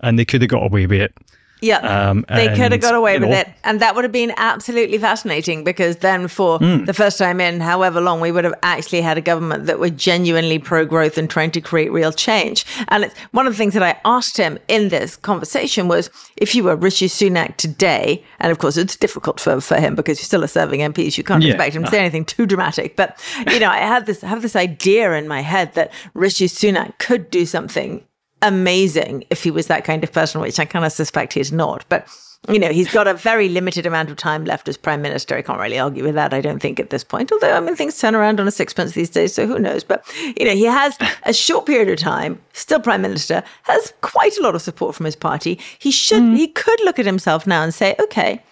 [0.00, 1.14] and they could have got away with it.
[1.62, 4.34] Yeah, um, they could have got away with know, it, and that would have been
[4.36, 6.84] absolutely fascinating because then, for mm.
[6.84, 9.88] the first time in however long, we would have actually had a government that were
[9.88, 12.66] genuinely pro-growth and trying to create real change.
[12.88, 16.54] And it's one of the things that I asked him in this conversation was, if
[16.54, 20.26] you were Rishi Sunak today, and of course it's difficult for, for him because he's
[20.26, 21.54] still a serving MP, so you can't yeah.
[21.54, 22.96] expect him to say anything too dramatic.
[22.96, 23.18] But
[23.50, 26.98] you know, I had this I have this idea in my head that Rishi Sunak
[26.98, 28.04] could do something
[28.42, 31.84] amazing if he was that kind of person, which I kind of suspect he's not.
[31.88, 32.08] But
[32.48, 35.36] you know, he's got a very limited amount of time left as prime minister.
[35.36, 37.32] I can't really argue with that, I don't think, at this point.
[37.32, 39.82] Although, I mean, things turn around on a sixpence these days, so who knows?
[39.82, 40.04] But,
[40.38, 44.42] you know, he has a short period of time, still prime minister, has quite a
[44.42, 45.58] lot of support from his party.
[45.78, 46.36] He should, mm.
[46.36, 48.42] he could look at himself now and say, okay,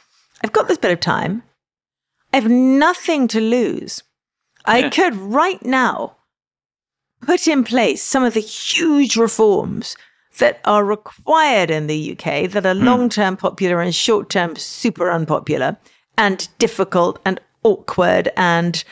[0.43, 1.45] I've got this bit of time.
[2.33, 4.03] I have nothing to lose.
[4.65, 4.91] I yeah.
[4.91, 6.17] could right now
[7.25, 9.97] put in place some of the huge reforms
[10.39, 12.85] that are required in the UK that are mm.
[12.85, 15.77] long term popular and short term super unpopular
[16.19, 18.85] and difficult and awkward and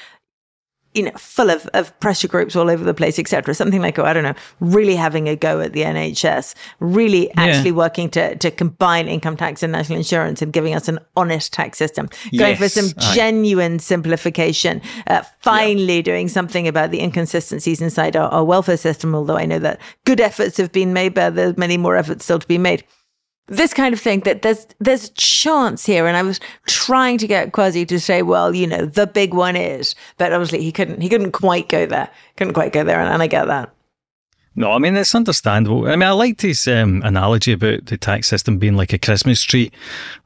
[0.94, 3.54] you know, full of, of pressure groups all over the place, etc.
[3.54, 7.32] Something like, oh, I don't know, really having a go at the NHS, really yeah.
[7.36, 11.52] actually working to, to combine income tax and national insurance and giving us an honest
[11.52, 12.58] tax system, going yes.
[12.58, 16.02] for some genuine simplification, uh, finally yeah.
[16.02, 20.20] doing something about the inconsistencies inside our, our welfare system, although I know that good
[20.20, 22.84] efforts have been made, but there's many more efforts still to be made
[23.48, 26.06] this kind of thing that there's there's a chance here.
[26.06, 29.56] And i was trying to get Kwasi to say well you know the big one
[29.56, 33.00] is but obviously he couldn't he couldn't quite go there couldn't quite go there.
[33.00, 33.74] And, and i get that
[34.54, 35.86] no, I mean it's understandable.
[35.86, 39.42] I mean, I liked his um, analogy about the tax system being like a Christmas
[39.42, 39.72] tree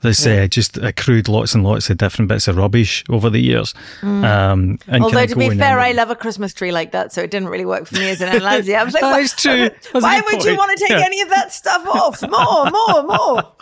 [0.02, 0.42] that's yeah.
[0.42, 3.72] uh, just accrued lots and lots of different bits of rubbish over the years.
[4.00, 4.24] Mm.
[4.24, 7.48] Um, Although to be fair, I love a Christmas tree like that, so it didn't
[7.48, 8.74] really work for me as an analogy.
[8.74, 9.70] I was like, that is true.
[9.92, 10.44] Why would point.
[10.44, 11.04] you want to take yeah.
[11.04, 12.22] any of that stuff off?
[12.22, 13.52] More, more, more.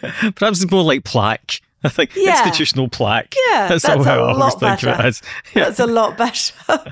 [0.34, 1.60] Perhaps it's more like plaque.
[1.84, 2.38] I think yeah.
[2.38, 3.34] institutional plaque.
[3.48, 4.90] Yeah, that's, that's how I always think better.
[4.90, 5.22] of it as.
[5.54, 5.64] Yeah.
[5.64, 6.52] That's a lot better.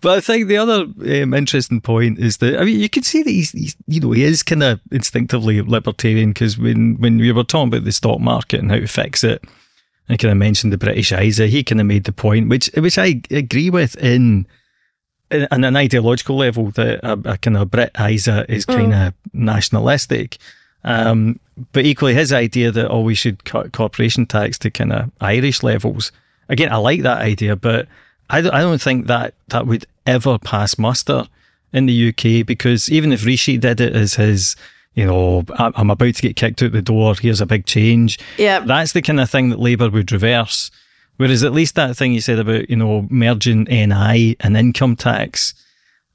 [0.00, 0.82] but I think the other
[1.22, 4.10] um, interesting point is that I mean you can see that he's, he's you know
[4.10, 8.20] he is kind of instinctively libertarian because when when we were talking about the stock
[8.20, 9.44] market and how to fix it,
[10.08, 11.46] I kind of mentioned the British ISA.
[11.46, 14.46] He kind of made the point, which which I agree with in.
[15.32, 19.14] In an ideological level, that a, a kind of Brit ISA is kind of mm.
[19.32, 20.38] nationalistic,
[20.84, 21.38] um,
[21.72, 25.62] but equally, his idea that oh, we should cut corporation tax to kind of Irish
[25.62, 26.12] levels.
[26.48, 27.86] Again, I like that idea, but
[28.30, 31.24] I, I don't think that that would ever pass muster
[31.72, 34.56] in the UK because even if Rishi did it as his,
[34.94, 38.18] you know, I'm about to get kicked out the door, here's a big change.
[38.38, 38.60] Yeah.
[38.60, 40.70] That's the kind of thing that Labour would reverse.
[41.16, 45.54] Whereas at least that thing you said about, you know, merging NI and income tax,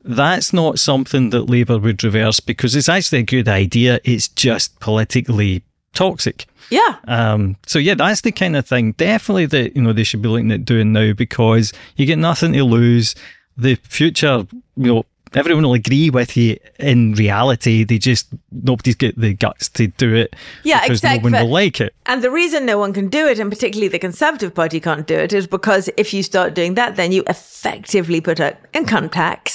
[0.06, 4.00] that's not something that Labour would reverse because it's actually a good idea.
[4.04, 6.46] It's just politically toxic.
[6.70, 6.98] Yeah.
[7.08, 10.30] Um, so yeah, that's the kind of thing definitely that, you know, they should be
[10.30, 13.16] looking at doing now because you get nothing to lose.
[13.58, 14.46] The future,
[14.76, 17.84] you know, everyone will agree with you in reality.
[17.84, 20.36] They just, nobody's got the guts to do it.
[20.64, 21.32] Yeah, because exactly.
[21.32, 21.96] No one will like it.
[22.06, 25.16] And the reason no one can do it, and particularly the Conservative Party can't do
[25.16, 29.55] it, is because if you start doing that, then you effectively put out income tax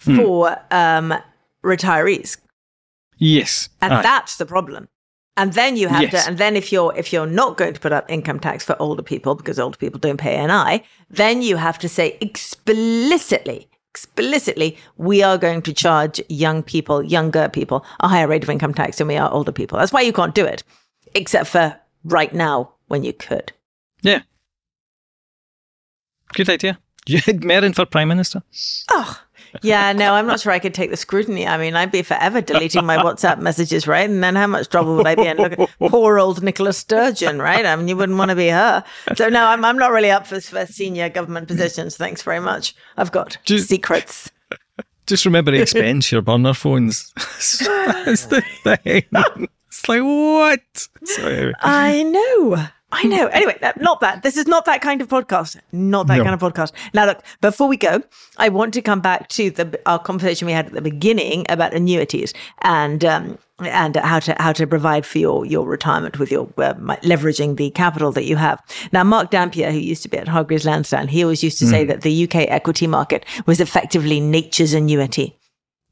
[0.00, 0.16] Hmm.
[0.16, 1.14] for um,
[1.64, 2.36] retirees.
[3.18, 4.88] Yes, and that's the problem.
[5.36, 6.24] And then you have yes.
[6.24, 8.76] to, and then if you're if you're not going to put up income tax for
[8.80, 14.76] older people because older people don't pay NI, then you have to say explicitly, explicitly,
[14.96, 18.98] we are going to charge young people, younger people, a higher rate of income tax
[18.98, 19.78] than we are older people.
[19.78, 20.64] That's why you can't do it,
[21.14, 23.52] except for right now when you could.
[24.02, 24.22] Yeah.
[26.34, 26.78] Good idea.
[27.08, 28.42] You had Merryn for Prime Minister?
[28.90, 29.18] Oh,
[29.62, 31.46] yeah, no, I'm not sure I could take the scrutiny.
[31.46, 34.08] I mean, I'd be forever deleting my WhatsApp messages, right?
[34.08, 35.36] And then how much trouble would I be in?
[35.36, 37.64] Look at poor old Nicola Sturgeon, right?
[37.64, 38.84] I mean, you wouldn't want to be her.
[39.16, 41.96] So no, I'm, I'm not really up for, for senior government positions.
[41.96, 42.74] Thanks very much.
[42.96, 44.30] I've got just, secrets.
[45.06, 47.12] Just remember to expense your burner phones.
[47.16, 49.04] That's the thing.
[49.68, 50.88] It's like, what?
[51.04, 51.54] Sorry.
[51.60, 52.68] I know.
[52.90, 53.28] I know.
[53.38, 54.22] Anyway, not that.
[54.22, 55.60] This is not that kind of podcast.
[55.70, 56.24] Not that no.
[56.24, 56.72] kind of podcast.
[56.92, 58.02] Now, look, before we go,
[58.36, 61.74] I want to come back to the our conversation we had at the beginning about
[61.74, 66.46] annuities and um, and how to how to provide for your your retirement with your
[66.56, 68.60] uh, leveraging the capital that you have.
[68.92, 71.70] Now, Mark Dampier, who used to be at Hargreaves Lansdown, he always used to mm.
[71.70, 75.38] say that the UK equity market was effectively nature's annuity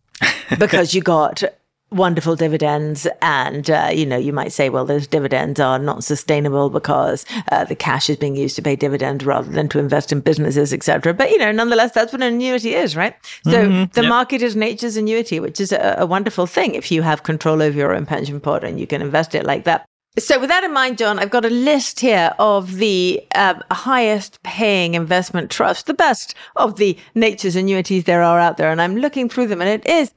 [0.58, 1.44] because you got
[1.90, 6.68] wonderful dividends and uh, you know you might say well those dividends are not sustainable
[6.68, 10.20] because uh, the cash is being used to pay dividends rather than to invest in
[10.20, 13.14] businesses etc but you know nonetheless that's what an annuity is right
[13.44, 13.84] so mm-hmm.
[13.92, 14.08] the yep.
[14.08, 17.78] market is nature's annuity which is a, a wonderful thing if you have control over
[17.78, 19.86] your own pension pot and you can invest it like that
[20.18, 24.42] so, with that in mind, John, I've got a list here of the uh, highest
[24.42, 28.70] paying investment trusts, the best of the nature's annuities there are out there.
[28.70, 30.14] And I'm looking through them, and it is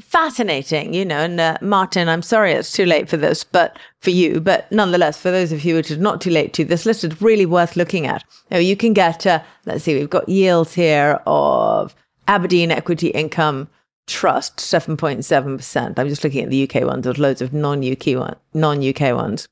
[0.00, 1.18] fascinating, you know.
[1.18, 5.18] And uh, Martin, I'm sorry it's too late for this, but for you, but nonetheless,
[5.18, 7.76] for those of you which is not too late to, this list is really worth
[7.76, 8.24] looking at.
[8.50, 11.94] Now, you can get, uh, let's see, we've got yields here of
[12.28, 13.68] Aberdeen Equity Income
[14.08, 15.98] Trust, 7.7%.
[15.98, 17.04] I'm just looking at the UK ones.
[17.04, 19.48] There's loads of non-UK one, non-UK ones.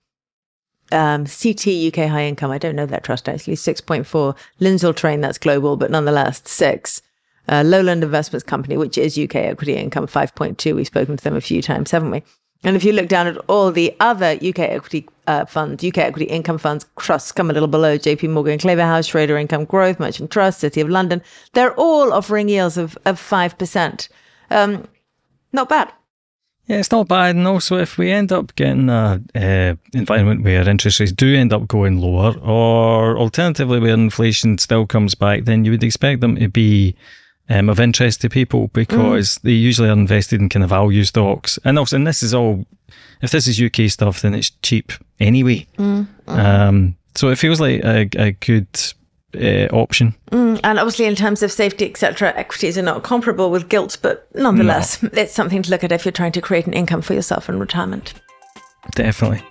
[0.93, 4.36] Um, CT UK High Income, I don't know that trust actually, 6.4.
[4.61, 7.01] Lindsell Train, that's global, but nonetheless, 6
[7.49, 10.74] uh, Lowland Investments Company, which is UK equity income 5.2.
[10.74, 12.22] We've spoken to them a few times, haven't we?
[12.62, 16.26] And if you look down at all the other UK equity uh, funds, UK equity
[16.26, 20.61] income funds, trusts come a little below JP Morgan, Claverhouse, Schroder Income Growth, Merchant Trust,
[20.61, 21.22] City of London.
[21.55, 24.09] They're all offering yields of, of 5%.
[24.51, 24.86] Um,
[25.53, 25.91] not bad.
[26.66, 27.34] Yeah, it's not bad.
[27.34, 31.53] And also, if we end up getting an uh, environment where interest rates do end
[31.53, 36.36] up going lower, or alternatively where inflation still comes back, then you would expect them
[36.36, 36.95] to be
[37.51, 39.43] um, of interest to people because mm.
[39.43, 41.59] they usually are invested in kind of value stocks.
[41.65, 42.65] And also, and this is all,
[43.21, 45.67] if this is UK stuff, then it's cheap anyway.
[45.77, 46.07] Mm.
[46.27, 46.39] Mm.
[46.39, 48.69] Um, so it feels like a, a good
[49.35, 50.15] uh, option.
[50.31, 54.29] Mm, and obviously, in terms of safety, etc., equities are not comparable with gilt, but
[54.35, 55.11] nonetheless, no.
[55.13, 57.59] it's something to look at if you're trying to create an income for yourself in
[57.59, 58.15] retirement.
[58.95, 59.43] Definitely.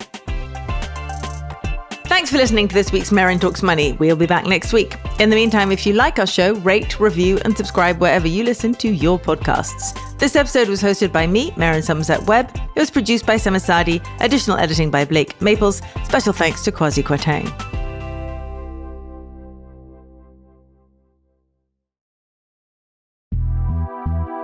[2.20, 3.94] Thanks for listening to this week's Merryn Talks Money.
[3.94, 4.98] We'll be back next week.
[5.22, 8.74] In the meantime, if you like our show, rate, review, and subscribe wherever you listen
[8.74, 9.98] to your podcasts.
[10.20, 12.52] This episode was hosted by me, Merryn Somerset Webb.
[12.76, 15.82] It was produced by Sama Sadi, additional editing by Blake Maples.
[16.04, 17.48] Special thanks to Kwasi Kwarteng.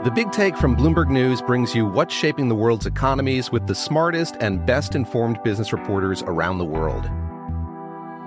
[0.05, 3.75] The Big Take from Bloomberg News brings you what's shaping the world's economies with the
[3.75, 7.11] smartest and best informed business reporters around the world.